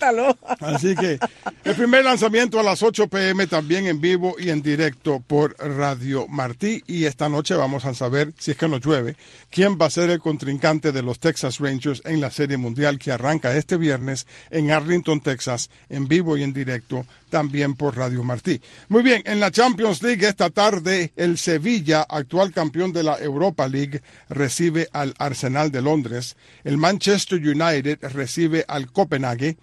Así 0.60 0.94
que 0.94 1.18
el 1.64 1.74
primer 1.74 2.04
lanzamiento 2.04 2.60
a 2.60 2.62
las 2.62 2.82
8 2.82 3.08
pm 3.08 3.46
también 3.46 3.86
en 3.86 3.98
vivo 3.98 4.36
y 4.38 4.50
en 4.50 4.60
directo 4.60 5.22
por 5.26 5.56
Radio 5.58 6.26
Martí. 6.28 6.84
Y 6.86 7.06
esta 7.06 7.30
noche 7.30 7.54
vamos 7.54 7.86
a 7.86 7.94
saber, 7.94 8.34
si 8.38 8.50
es 8.50 8.58
que 8.58 8.68
no 8.68 8.76
llueve, 8.76 9.16
quién 9.48 9.78
va 9.80 9.86
a 9.86 9.90
ser 9.90 10.10
el 10.10 10.20
contrincante 10.20 10.92
de 10.92 11.02
los 11.02 11.18
Texas 11.18 11.60
Rangers 11.60 12.02
en 12.04 12.20
la 12.20 12.30
Serie 12.30 12.58
Mundial 12.58 12.98
que 12.98 13.10
arranca 13.10 13.56
este 13.56 13.78
viernes 13.78 14.26
en 14.50 14.70
Arlington, 14.70 15.22
Texas, 15.22 15.70
en 15.88 16.08
vivo 16.08 16.36
y 16.36 16.42
en 16.42 16.52
directo 16.52 17.06
también 17.36 17.74
por 17.74 17.98
Radio 17.98 18.24
Martí. 18.24 18.62
Muy 18.88 19.02
bien, 19.02 19.20
en 19.26 19.40
la 19.40 19.50
Champions 19.50 20.02
League 20.02 20.26
esta 20.26 20.48
tarde 20.48 21.12
el 21.16 21.36
Sevilla, 21.36 22.00
actual 22.08 22.50
campeón 22.50 22.94
de 22.94 23.02
la 23.02 23.18
Europa 23.18 23.68
League, 23.68 24.00
recibe 24.30 24.88
al 24.94 25.12
Arsenal 25.18 25.70
de 25.70 25.82
Londres. 25.82 26.34
El 26.64 26.78
Manchester 26.78 27.38
United 27.38 27.98
recibe 28.10 28.64
al 28.66 28.90
Copenhague. 28.90 29.58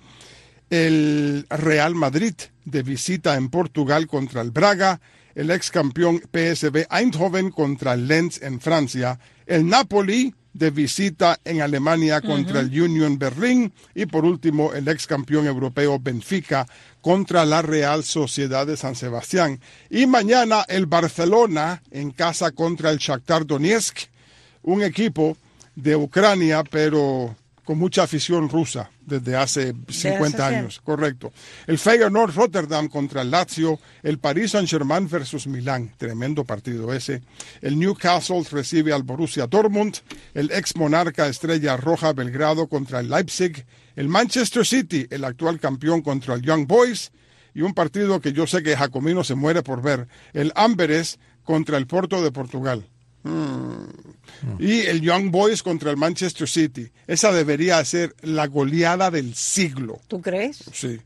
El 0.70 1.48
Real 1.50 1.96
Madrid 1.96 2.36
de 2.64 2.84
visita 2.84 3.38
en 3.38 3.50
Portugal 3.50 4.06
contra 4.06 4.42
el 4.42 4.52
Braga. 4.52 5.02
El 5.34 5.50
ex 5.50 5.72
campeón 5.72 6.22
PSV 6.32 6.86
Eindhoven 6.92 7.50
contra 7.50 7.96
el 7.96 8.08
Lens 8.08 8.40
en 8.44 8.62
Francia. 8.62 9.20
El 9.48 9.66
Napoli 9.68 10.36
de 10.54 10.70
visita 10.70 11.40
en 11.44 11.62
Alemania 11.62 12.22
contra 12.22 12.60
el 12.60 12.82
Union 12.82 13.18
Berlín 13.18 13.74
y 13.96 14.06
por 14.06 14.24
último 14.24 14.74
el 14.74 14.88
ex 14.88 15.08
campeón 15.08 15.48
europeo 15.48 16.00
Benfica 16.00 16.68
contra 17.02 17.46
la 17.46 17.62
Real 17.62 18.04
Sociedad 18.04 18.66
de 18.66 18.78
San 18.78 18.96
Sebastián. 18.96 19.60
Y 19.90 20.06
mañana 20.06 20.64
el 20.68 20.86
Barcelona 20.86 21.82
en 21.92 22.12
casa 22.12 22.52
contra 22.52 22.92
el 22.92 22.98
Shakhtar 22.98 23.46
Donetsk, 23.46 23.98
un 24.62 24.84
equipo 24.84 25.36
de 25.76 25.96
Ucrania 25.96 26.64
pero 26.64 27.36
con 27.64 27.78
mucha 27.78 28.04
afición 28.04 28.50
rusa 28.50 28.92
desde 29.06 29.36
hace 29.36 29.74
50 29.88 30.46
años, 30.46 30.82
correcto. 30.84 31.32
El 31.66 31.78
Feyenoord 31.78 32.36
Rotterdam 32.36 32.88
contra 32.88 33.22
el 33.22 33.32
Lazio, 33.32 33.80
el 34.02 34.20
Paris 34.20 34.52
Saint-Germain 34.52 35.08
versus 35.10 35.48
Milán, 35.48 35.94
tremendo 35.98 36.44
partido 36.44 36.94
ese. 36.94 37.22
El 37.62 37.80
Newcastle 37.80 38.44
recibe 38.52 38.94
al 38.94 39.04
Borussia 39.04 39.48
Dortmund, 39.48 39.98
el 40.34 40.52
ex 40.52 40.76
monarca 40.76 41.28
Estrella 41.28 41.78
Roja 41.78 42.14
Belgrado 42.14 42.68
contra 42.68 43.00
el 43.00 43.10
Leipzig, 43.10 43.66
el 43.96 44.10
Manchester 44.10 44.66
City, 44.66 45.08
el 45.10 45.24
actual 45.24 45.60
campeón 45.60 46.02
contra 46.02 46.36
el 46.36 46.42
Young 46.42 46.68
Boys, 46.68 47.12
y 47.54 47.62
un 47.62 47.74
partido 47.74 48.20
que 48.20 48.34
yo 48.34 48.48
sé 48.48 48.64
que 48.64 48.76
Jacomino 48.76 49.24
se 49.24 49.36
muere 49.36 49.62
por 49.62 49.82
ver, 49.82 50.08
el 50.34 50.52
Amberes 50.56 51.20
contra 51.44 51.78
el 51.78 51.88
Porto 51.88 52.22
de 52.22 52.32
Portugal. 52.32 52.88
Mm. 53.24 54.60
Y 54.60 54.82
el 54.82 55.02
Young 55.02 55.32
Boys 55.32 55.64
contra 55.64 55.92
el 55.92 55.98
Manchester 55.98 56.48
City. 56.48 56.92
Esa 57.08 57.32
debería 57.32 57.84
ser 57.86 58.16
la 58.22 58.48
goleada 58.48 59.10
del 59.10 59.36
siglo. 59.36 60.00
¿Tú 60.08 60.22
crees? 60.22 60.64
Sí. 60.74 61.00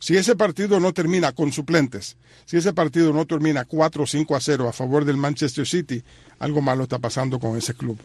Si 0.00 0.16
ese 0.16 0.36
partido 0.36 0.78
no 0.78 0.92
termina 0.92 1.32
con 1.32 1.52
suplentes, 1.52 2.16
si 2.44 2.56
ese 2.56 2.72
partido 2.72 3.12
no 3.12 3.26
termina 3.26 3.64
4 3.64 4.04
o 4.04 4.06
5 4.06 4.36
a 4.36 4.40
0 4.40 4.68
a 4.68 4.72
favor 4.72 5.04
del 5.04 5.16
Manchester 5.16 5.66
City, 5.66 6.02
algo 6.38 6.62
malo 6.62 6.84
está 6.84 6.98
pasando 6.98 7.40
con 7.40 7.56
ese 7.56 7.74
club. 7.74 7.98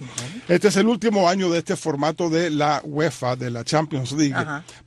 Este 0.48 0.70
es 0.70 0.78
el 0.78 0.88
último 0.88 1.30
año 1.30 1.52
de 1.52 1.60
este 1.60 1.76
formato 1.76 2.30
de 2.30 2.50
la 2.50 2.82
UEFA, 2.84 3.36
de 3.36 3.52
la 3.52 3.64
Champions 3.64 4.12
League, 4.14 4.36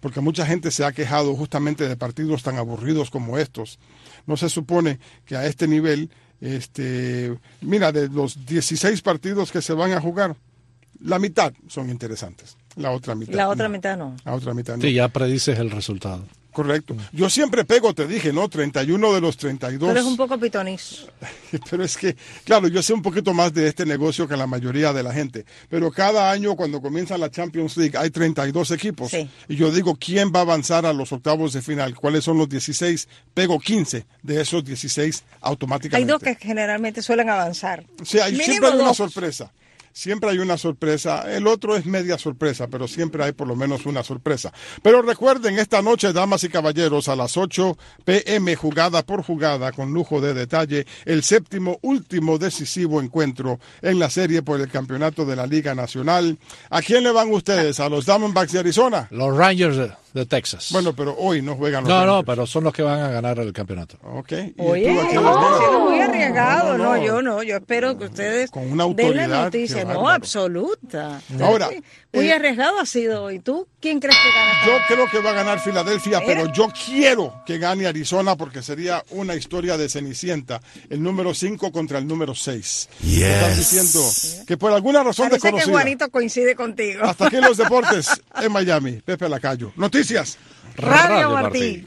porque 0.01 0.21
mucha 0.21 0.45
gente 0.45 0.73
se 0.73 0.85
ha 0.85 0.93
quejado 0.93 1.35
justamente 1.37 1.89
de 1.89 1.97
partidos 1.97 2.43
tan 2.43 2.59
aburridos 2.59 3.11
como 3.11 3.39
estos. 3.39 3.79
No 4.27 4.37
se 4.37 4.49
supone 4.49 4.99
que 5.25 5.37
a 5.37 5.47
este 5.47 5.69
nivel 5.69 6.11
este, 6.41 7.37
mira, 7.61 7.93
de 7.93 8.09
los 8.09 8.45
16 8.47 9.03
partidos 9.03 9.51
que 9.53 9.63
se 9.63 9.73
van 9.73 9.93
a 9.93 10.01
jugar, 10.01 10.37
La 11.03 11.19
mitad 11.19 11.53
son 11.69 11.91
interesantes. 11.91 12.57
La 12.77 12.91
otra 12.91 13.15
mitad. 13.15 13.35
La 13.35 13.49
otra 13.49 13.69
mitad 13.69 13.97
no. 13.97 14.17
La 14.25 14.35
otra 14.35 14.55
mitad 14.55 14.77
no. 14.77 14.83
Sí, 14.83 14.95
ya 14.95 15.09
predices 15.09 15.59
el 15.59 15.71
resultado. 15.71 16.25
Correcto. 16.57 16.97
Yo 17.13 17.29
siempre 17.29 17.67
pego, 17.67 17.93
te 17.93 18.07
dije, 18.07 18.33
¿no? 18.33 18.49
31 18.49 19.13
de 19.13 19.21
los 19.21 19.37
32. 19.37 19.89
Pero 19.91 20.01
es 20.01 20.07
un 20.07 20.17
poco 20.17 20.39
pitonizo. 20.39 21.07
Pero 21.71 21.85
es 21.85 21.99
que, 21.99 22.17
claro, 22.45 22.67
yo 22.69 22.83
sé 22.83 22.95
un 22.95 23.03
poquito 23.03 23.35
más 23.35 23.53
de 23.53 23.69
este 23.69 23.85
negocio 23.85 24.27
que 24.27 24.39
la 24.39 24.47
mayoría 24.47 24.95
de 24.95 25.03
la 25.03 25.13
gente. 25.13 25.45
Pero 25.69 25.91
cada 25.91 26.31
año, 26.31 26.57
cuando 26.57 26.81
comienza 26.81 27.19
la 27.19 27.31
Champions 27.31 27.77
League, 27.77 27.99
hay 27.99 28.09
32 28.09 28.71
equipos. 28.71 29.13
Y 29.49 29.55
yo 29.55 29.71
digo, 29.71 29.99
¿quién 30.01 30.33
va 30.35 30.39
a 30.39 30.43
avanzar 30.45 30.87
a 30.87 30.95
los 30.95 31.13
octavos 31.13 31.53
de 31.53 31.61
final? 31.61 31.95
¿Cuáles 31.95 32.25
son 32.25 32.39
los 32.39 32.49
16? 32.49 33.07
Pego 33.35 33.61
15 33.61 34.07
de 34.23 34.41
esos 34.41 34.65
16 34.65 35.25
automáticamente. 35.43 36.11
Hay 36.11 36.11
dos 36.11 36.23
que 36.23 36.37
generalmente 36.37 37.03
suelen 37.03 37.29
avanzar. 37.29 37.85
Sí, 38.03 38.19
hay, 38.19 38.35
siempre 38.35 38.71
hay 38.71 38.79
una 38.79 38.95
sorpresa 38.95 39.53
siempre 39.97 40.31
hay 40.31 40.39
una 40.39 40.59
sorpresa. 40.59 41.25
El 41.35 41.47
otro 41.47 41.75
es 41.75 41.87
media 41.87 42.19
sorpresa, 42.19 42.69
pero 42.69 42.87
siempre 42.87 43.25
hay 43.25 43.33
por 43.33 43.49
lo 43.49 43.57
menos 43.57 43.87
una 43.87 44.05
sorpresa. 44.05 44.53
Pero 44.83 45.01
recuerden, 45.01 45.59
esta 45.59 45.81
noche, 45.81 46.13
damas 46.13 46.45
y 46.45 46.51
caballeros, 46.51 47.09
a 47.09 47.17
las 47.17 47.37
8 47.37 47.79
pm, 48.05 48.55
jugada 48.57 49.05
por 49.05 49.23
jugada, 49.23 49.73
con 49.73 49.95
lujo 49.95 50.21
de 50.21 50.35
detalle, 50.35 50.87
el 51.07 51.23
séptimo, 51.23 51.79
último, 51.81 52.37
decisivo 52.37 53.01
encuentro 53.01 53.59
en 53.81 53.99
la 53.99 54.11
serie 54.11 54.43
por 54.43 54.61
el 54.61 54.69
campeonato 54.69 55.25
de 55.25 55.37
la 55.37 55.47
Liga 55.47 55.75
Nacional. 55.75 56.39
¿A 56.69 56.83
quién 56.83 57.03
le 57.03 57.11
van 57.11 57.33
ustedes? 57.33 57.81
¿A 57.81 57.89
los 57.89 58.05
Diamondbacks 58.05 58.53
de 58.53 58.59
Arizona? 58.59 59.09
Los 59.11 59.35
Rangers 59.35 59.79
de 60.17 60.25
Texas. 60.25 60.71
Bueno, 60.73 60.95
pero 60.95 61.15
hoy 61.19 61.43
no 61.43 61.57
juegan 61.57 61.85
los 61.85 61.91
No, 61.91 62.07
no, 62.07 62.25
pero 62.25 62.47
son 62.47 62.65
los 62.65 62.73
que 62.73 62.83
van 62.83 63.01
a 63.01 63.09
ganar 63.11 63.39
el 63.39 63.53
campeonato. 63.53 63.99
Ok. 64.03 64.33
Oye, 64.59 65.15
no, 65.15 65.81
muy 65.89 66.01
arriesgado. 66.01 66.79
No, 66.79 66.97
yo 66.97 67.21
no. 67.21 67.43
Yo 67.43 67.57
espero 67.57 67.99
que 67.99 68.07
ustedes 68.07 68.51
con 68.51 68.73
una 68.73 68.85
autoridad 68.85 69.23
den 69.23 69.31
la 69.31 69.45
noticia. 69.45 69.85
No, 69.85 70.09
absoluta. 70.09 71.21
Ahora, 71.41 71.69
muy 72.17 72.29
eh, 72.29 72.33
arriesgado 72.33 72.81
ha 72.81 72.87
sido 72.87 73.23
hoy. 73.25 73.39
¿Tú 73.41 73.67
quién 73.81 74.01
crees 74.01 74.17
que 74.17 74.31
gana? 74.31 74.67
Yo 74.67 74.95
creo 74.95 75.11
que 75.11 75.19
va 75.21 75.31
a 75.31 75.35
ganar 75.35 75.61
Filadelfia, 75.61 76.21
pero 76.27 76.53
yo 76.53 76.69
quiero 76.87 77.43
que 77.47 77.59
gane 77.59 77.87
Arizona 77.87 78.37
porque 78.37 78.63
sería 78.63 79.05
una 79.11 79.35
historia 79.35 79.77
de 79.77 79.89
Cenicienta. 79.89 80.61
El 80.91 81.03
número 81.03 81.35
5 81.35 81.71
contra 81.73 81.99
el 81.99 82.07
número 82.07 82.35
6. 82.35 82.89
Yes. 83.03 83.23
Están 83.23 83.57
diciendo 83.57 84.45
que 84.47 84.57
por 84.57 84.73
alguna 84.73 85.03
razón 85.03 85.29
Parece 85.29 85.47
desconocida. 85.49 85.67
que 85.67 85.73
Juanito 85.73 86.11
coincide 86.11 86.55
contigo. 86.57 87.05
Hasta 87.05 87.27
aquí 87.29 87.37
los 87.37 87.57
deportes 87.59 88.09
en 88.41 88.53
Miami. 88.53 88.93
Pepe 89.05 89.29
Lacayo. 89.29 89.73
Noticias. 89.77 90.39
Radio, 90.77 91.31
Martí. 91.31 91.87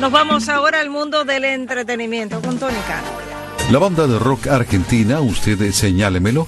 Nos 0.00 0.12
vamos 0.12 0.48
ahora 0.48 0.80
al 0.80 0.90
mundo 0.90 1.24
del 1.24 1.44
entretenimiento 1.44 2.40
con 2.42 2.58
Tony 2.58 2.76
Cano. 2.86 3.08
La 3.70 3.78
banda 3.78 4.06
de 4.06 4.18
rock 4.18 4.46
argentina, 4.48 5.20
usted 5.20 5.72
señálemelo, 5.72 6.46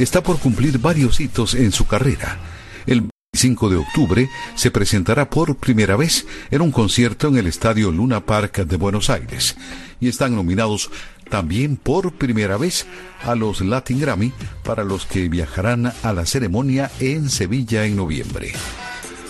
está 0.00 0.22
por 0.22 0.38
cumplir 0.38 0.78
varios 0.78 1.20
hitos 1.20 1.54
en 1.54 1.72
su 1.72 1.86
carrera. 1.86 2.38
El 2.86 3.08
25 3.32 3.68
de 3.68 3.76
octubre 3.76 4.30
se 4.54 4.70
presentará 4.70 5.28
por 5.28 5.56
primera 5.56 5.96
vez 5.96 6.26
en 6.50 6.62
un 6.62 6.72
concierto 6.72 7.28
en 7.28 7.36
el 7.36 7.46
Estadio 7.46 7.92
Luna 7.92 8.24
Park 8.24 8.64
de 8.64 8.76
Buenos 8.76 9.10
Aires 9.10 9.56
y 10.00 10.08
están 10.08 10.34
nominados 10.34 10.90
también 11.28 11.76
por 11.76 12.12
primera 12.12 12.56
vez 12.56 12.86
a 13.22 13.34
los 13.34 13.60
Latin 13.60 14.00
Grammy 14.00 14.32
para 14.64 14.84
los 14.84 15.06
que 15.06 15.28
viajarán 15.28 15.92
a 16.02 16.12
la 16.12 16.26
ceremonia 16.26 16.90
en 16.98 17.28
Sevilla 17.30 17.84
en 17.84 17.96
noviembre. 17.96 18.52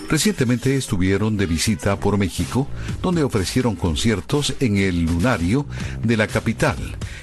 Recientemente 0.08 0.76
estuvieron 0.76 1.36
de 1.36 1.46
visita 1.46 1.94
por 2.00 2.18
México, 2.18 2.66
donde 3.00 3.22
ofrecieron 3.22 3.76
conciertos 3.76 4.54
en 4.58 4.76
el 4.76 5.04
lunario 5.04 5.66
de 6.02 6.16
la 6.16 6.26
capital, 6.26 6.76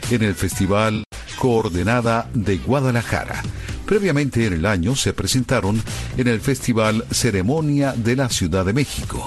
en 0.09 0.23
el 0.23 0.35
Festival 0.35 1.03
Coordenada 1.37 2.29
de 2.33 2.57
Guadalajara. 2.57 3.41
Previamente 3.85 4.45
en 4.45 4.53
el 4.53 4.65
año 4.65 4.95
se 4.95 5.13
presentaron 5.13 5.81
en 6.17 6.27
el 6.27 6.41
Festival 6.41 7.05
Ceremonia 7.11 7.93
de 7.93 8.15
la 8.15 8.29
Ciudad 8.29 8.65
de 8.65 8.73
México. 8.73 9.23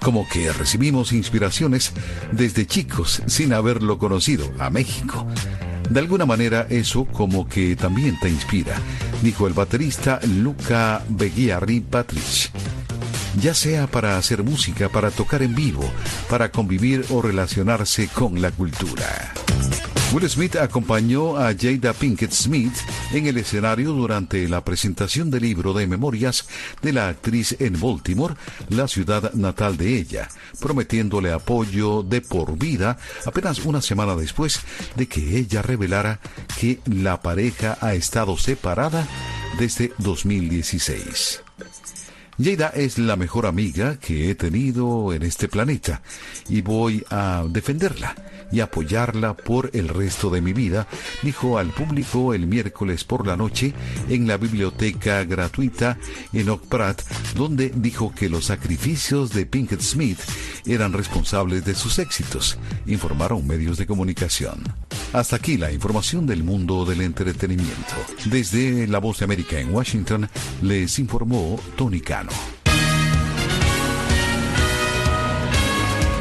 Como 0.00 0.28
que 0.28 0.52
recibimos 0.52 1.12
inspiraciones 1.12 1.92
desde 2.32 2.66
chicos 2.66 3.22
sin 3.26 3.54
haberlo 3.54 3.98
conocido 3.98 4.52
a 4.58 4.68
México. 4.68 5.26
De 5.88 6.00
alguna 6.00 6.26
manera 6.26 6.66
eso 6.68 7.06
como 7.06 7.48
que 7.48 7.76
también 7.76 8.18
te 8.20 8.28
inspira, 8.28 8.74
dijo 9.22 9.46
el 9.46 9.54
baterista 9.54 10.20
Luca 10.26 11.02
Beguiarri 11.08 11.80
Patrich. 11.80 12.50
Ya 13.40 13.54
sea 13.54 13.86
para 13.86 14.18
hacer 14.18 14.42
música, 14.42 14.88
para 14.88 15.10
tocar 15.10 15.42
en 15.42 15.54
vivo, 15.54 15.84
para 16.28 16.50
convivir 16.50 17.04
o 17.10 17.22
relacionarse 17.22 18.08
con 18.08 18.42
la 18.42 18.50
cultura. 18.50 19.32
Will 20.14 20.30
Smith 20.30 20.54
acompañó 20.54 21.36
a 21.36 21.52
Jada 21.58 21.92
Pinkett 21.92 22.30
Smith 22.30 22.76
en 23.12 23.26
el 23.26 23.36
escenario 23.36 23.90
durante 23.90 24.46
la 24.48 24.64
presentación 24.64 25.28
del 25.28 25.42
libro 25.42 25.72
de 25.72 25.88
memorias 25.88 26.46
de 26.82 26.92
la 26.92 27.08
actriz 27.08 27.56
en 27.58 27.80
Baltimore, 27.80 28.36
la 28.68 28.86
ciudad 28.86 29.32
natal 29.32 29.76
de 29.76 29.98
ella, 29.98 30.28
prometiéndole 30.60 31.32
apoyo 31.32 32.04
de 32.04 32.20
por 32.20 32.56
vida 32.56 32.96
apenas 33.26 33.58
una 33.64 33.82
semana 33.82 34.14
después 34.14 34.60
de 34.94 35.08
que 35.08 35.36
ella 35.36 35.62
revelara 35.62 36.20
que 36.60 36.78
la 36.86 37.20
pareja 37.20 37.76
ha 37.80 37.94
estado 37.94 38.38
separada 38.38 39.08
desde 39.58 39.92
2016. 39.98 41.43
Jada 42.42 42.68
es 42.74 42.98
la 42.98 43.14
mejor 43.14 43.46
amiga 43.46 43.96
que 43.98 44.30
he 44.30 44.34
tenido 44.34 45.12
en 45.12 45.22
este 45.22 45.48
planeta 45.48 46.02
y 46.48 46.62
voy 46.62 47.04
a 47.10 47.44
defenderla 47.48 48.16
y 48.50 48.60
apoyarla 48.60 49.34
por 49.34 49.70
el 49.72 49.88
resto 49.88 50.30
de 50.30 50.40
mi 50.40 50.52
vida, 50.52 50.88
dijo 51.22 51.58
al 51.58 51.68
público 51.68 52.34
el 52.34 52.46
miércoles 52.46 53.04
por 53.04 53.26
la 53.26 53.36
noche 53.36 53.72
en 54.08 54.26
la 54.26 54.36
biblioteca 54.36 55.22
gratuita 55.24 55.96
en 56.32 56.48
Oak 56.48 56.66
Pratt, 56.66 57.02
donde 57.36 57.72
dijo 57.74 58.12
que 58.12 58.28
los 58.28 58.46
sacrificios 58.46 59.32
de 59.32 59.46
Pinkett 59.46 59.80
Smith 59.80 60.18
eran 60.66 60.92
responsables 60.92 61.64
de 61.64 61.74
sus 61.74 61.98
éxitos, 62.00 62.58
informaron 62.86 63.46
medios 63.46 63.78
de 63.78 63.86
comunicación. 63.86 64.64
Hasta 65.14 65.36
aquí 65.36 65.56
la 65.56 65.70
información 65.70 66.26
del 66.26 66.42
mundo 66.42 66.84
del 66.84 67.00
entretenimiento. 67.00 67.94
Desde 68.24 68.88
La 68.88 68.98
Voz 68.98 69.20
de 69.20 69.26
América 69.26 69.60
en 69.60 69.72
Washington, 69.72 70.28
les 70.60 70.98
informó 70.98 71.56
Tony 71.76 72.00
Cano. 72.00 72.32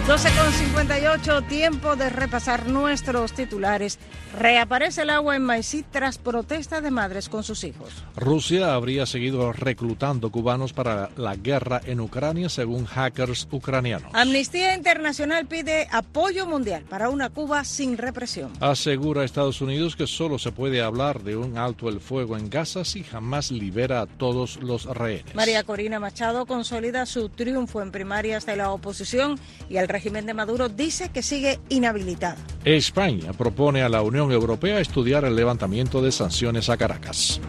12 0.08 0.30
con 0.38 0.52
58, 0.52 1.42
tiempo 1.44 1.96
de 1.96 2.10
repasar 2.10 2.68
nuestros 2.68 3.32
titulares. 3.32 3.98
Reaparece 4.38 5.04
el 5.04 5.12
agua 5.12 5.38
en 5.38 5.44
Maicí 5.44 5.86
tras 5.90 6.18
protesta 6.18 6.82
de 6.82 6.92
madres 6.92 7.30
con 7.30 7.44
sus 7.44 7.64
hijos. 7.64 8.04
Rusia 8.18 8.74
habría 8.74 9.06
seguido 9.06 9.54
reclutando 9.54 10.30
cubanos 10.30 10.74
para 10.74 11.10
la 11.16 11.38
guerra 11.38 11.80
en 11.86 12.02
Ucrania, 12.02 12.50
según 12.50 12.86
hackers 12.86 13.48
ucranianos. 13.50 14.10
Amnistía 14.14 14.76
Internacional 14.76 15.46
pide 15.46 15.88
apoyo 15.90 16.48
mundial 16.48 16.84
para 16.90 17.10
una 17.10 17.30
Cuba 17.30 17.64
sin 17.64 17.98
represión. 17.98 18.52
Asegura 18.60 19.24
Estados 19.24 19.62
Unidos 19.62 19.96
que 19.96 20.08
solo 20.08 20.38
se 20.38 20.52
puede 20.52 20.82
hablar 20.82 21.24
de 21.24 21.38
un 21.38 21.58
alto 21.58 21.88
el 21.88 22.02
fuego 22.02 22.36
en 22.36 22.50
Gaza 22.50 22.84
si 22.84 23.04
jamás 23.04 23.52
libera 23.52 24.02
a 24.02 24.08
todos 24.08 24.58
los 24.58 24.84
rehenes. 24.86 25.34
María 25.34 25.64
Corina 25.64 26.00
Machado 26.00 26.46
consolida 26.46 27.06
su 27.06 27.30
triunfo 27.30 27.82
en 27.82 27.92
primarias 27.92 28.46
de 28.46 28.58
la 28.58 28.72
oposición 28.72 29.40
y 29.70 29.78
el 29.78 29.93
régimen 29.94 30.26
de 30.26 30.34
Maduro 30.34 30.68
dice 30.68 31.10
que 31.10 31.22
sigue 31.22 31.60
inhabilitada. 31.70 32.36
España 32.66 33.32
propone 33.32 33.84
a 33.84 33.90
la 33.90 34.02
Unión 34.02 34.32
Europea 34.32 34.80
estudiar 34.80 35.24
el 35.24 35.36
levantamiento 35.36 36.02
de 36.02 36.12
sanciones 36.12 36.70
a 36.70 36.78
Caracas. 36.78 37.40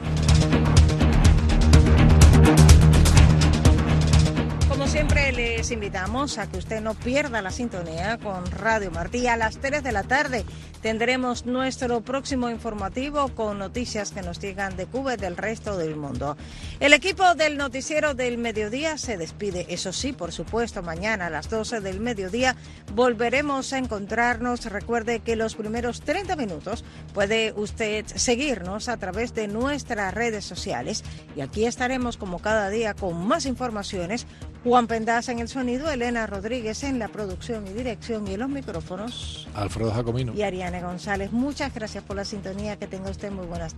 Les 5.65 5.71
invitamos 5.71 6.37
a 6.37 6.47
que 6.47 6.59
usted 6.59 6.83
no 6.83 6.93
pierda 6.93 7.41
la 7.41 7.51
sintonía 7.51 8.19
con 8.19 8.45
Radio 8.51 8.91
Martí. 8.91 9.29
A 9.29 9.39
las 9.39 9.57
3 9.57 9.83
de 9.83 9.93
la 9.93 10.03
tarde 10.03 10.45
tendremos 10.83 11.47
nuestro 11.47 12.03
próximo 12.03 12.51
informativo 12.51 13.29
con 13.29 13.59
noticias 13.59 14.11
que 14.11 14.21
nos 14.21 14.41
llegan 14.41 14.77
de 14.77 14.85
Cuba 14.85 15.15
y 15.15 15.17
del 15.17 15.39
resto 15.39 15.79
del 15.79 15.97
mundo. 15.97 16.37
El 16.81 16.93
equipo 16.93 17.35
del 17.35 17.57
noticiero 17.57 18.13
del 18.13 18.37
mediodía 18.37 18.99
se 18.99 19.17
despide. 19.17 19.65
Eso 19.71 19.95
sí, 19.95 20.13
por 20.13 20.33
supuesto, 20.33 20.83
mañana 20.83 21.29
a 21.29 21.31
las 21.31 21.49
12 21.49 21.81
del 21.81 21.99
mediodía 21.99 22.57
volveremos 22.93 23.73
a 23.73 23.79
encontrarnos. 23.79 24.67
Recuerde 24.67 25.21
que 25.21 25.35
los 25.35 25.55
primeros 25.55 26.03
30 26.03 26.37
minutos 26.37 26.85
puede 27.15 27.55
usted 27.57 28.05
seguirnos 28.07 28.91
a 28.91 28.99
través 28.99 29.33
de 29.33 29.49
nuestras 29.49 30.13
redes 30.13 30.45
sociales 30.45 31.05
y 31.35 31.41
aquí 31.41 31.65
estaremos 31.65 32.19
como 32.19 32.41
cada 32.41 32.69
día 32.69 32.93
con 32.93 33.27
más 33.27 33.47
informaciones. 33.47 34.27
Juan 34.65 34.87
Pendaza 34.87 35.31
en 35.31 35.41
el 35.41 35.49
sonido, 35.49 35.91
Elena 35.91 36.27
Rodríguez 36.27 36.85
en 36.85 36.99
la 36.99 37.09
producción 37.09 37.67
y 37.67 37.75
dirección 37.75 38.27
y 38.27 38.35
en 38.35 38.41
los 38.41 38.49
micrófonos. 38.49 39.47
Alfredo 39.55 39.93
Jacomino. 39.93 40.33
Y 40.35 40.43
Ariane 40.43 40.83
González. 40.83 41.33
Muchas 41.33 41.73
gracias 41.75 42.03
por 42.03 42.17
la 42.17 42.25
sintonía. 42.25 42.77
Que 42.77 42.87
tenga 42.87 43.11
usted 43.11 43.31
muy 43.31 43.47
buenas 43.47 43.73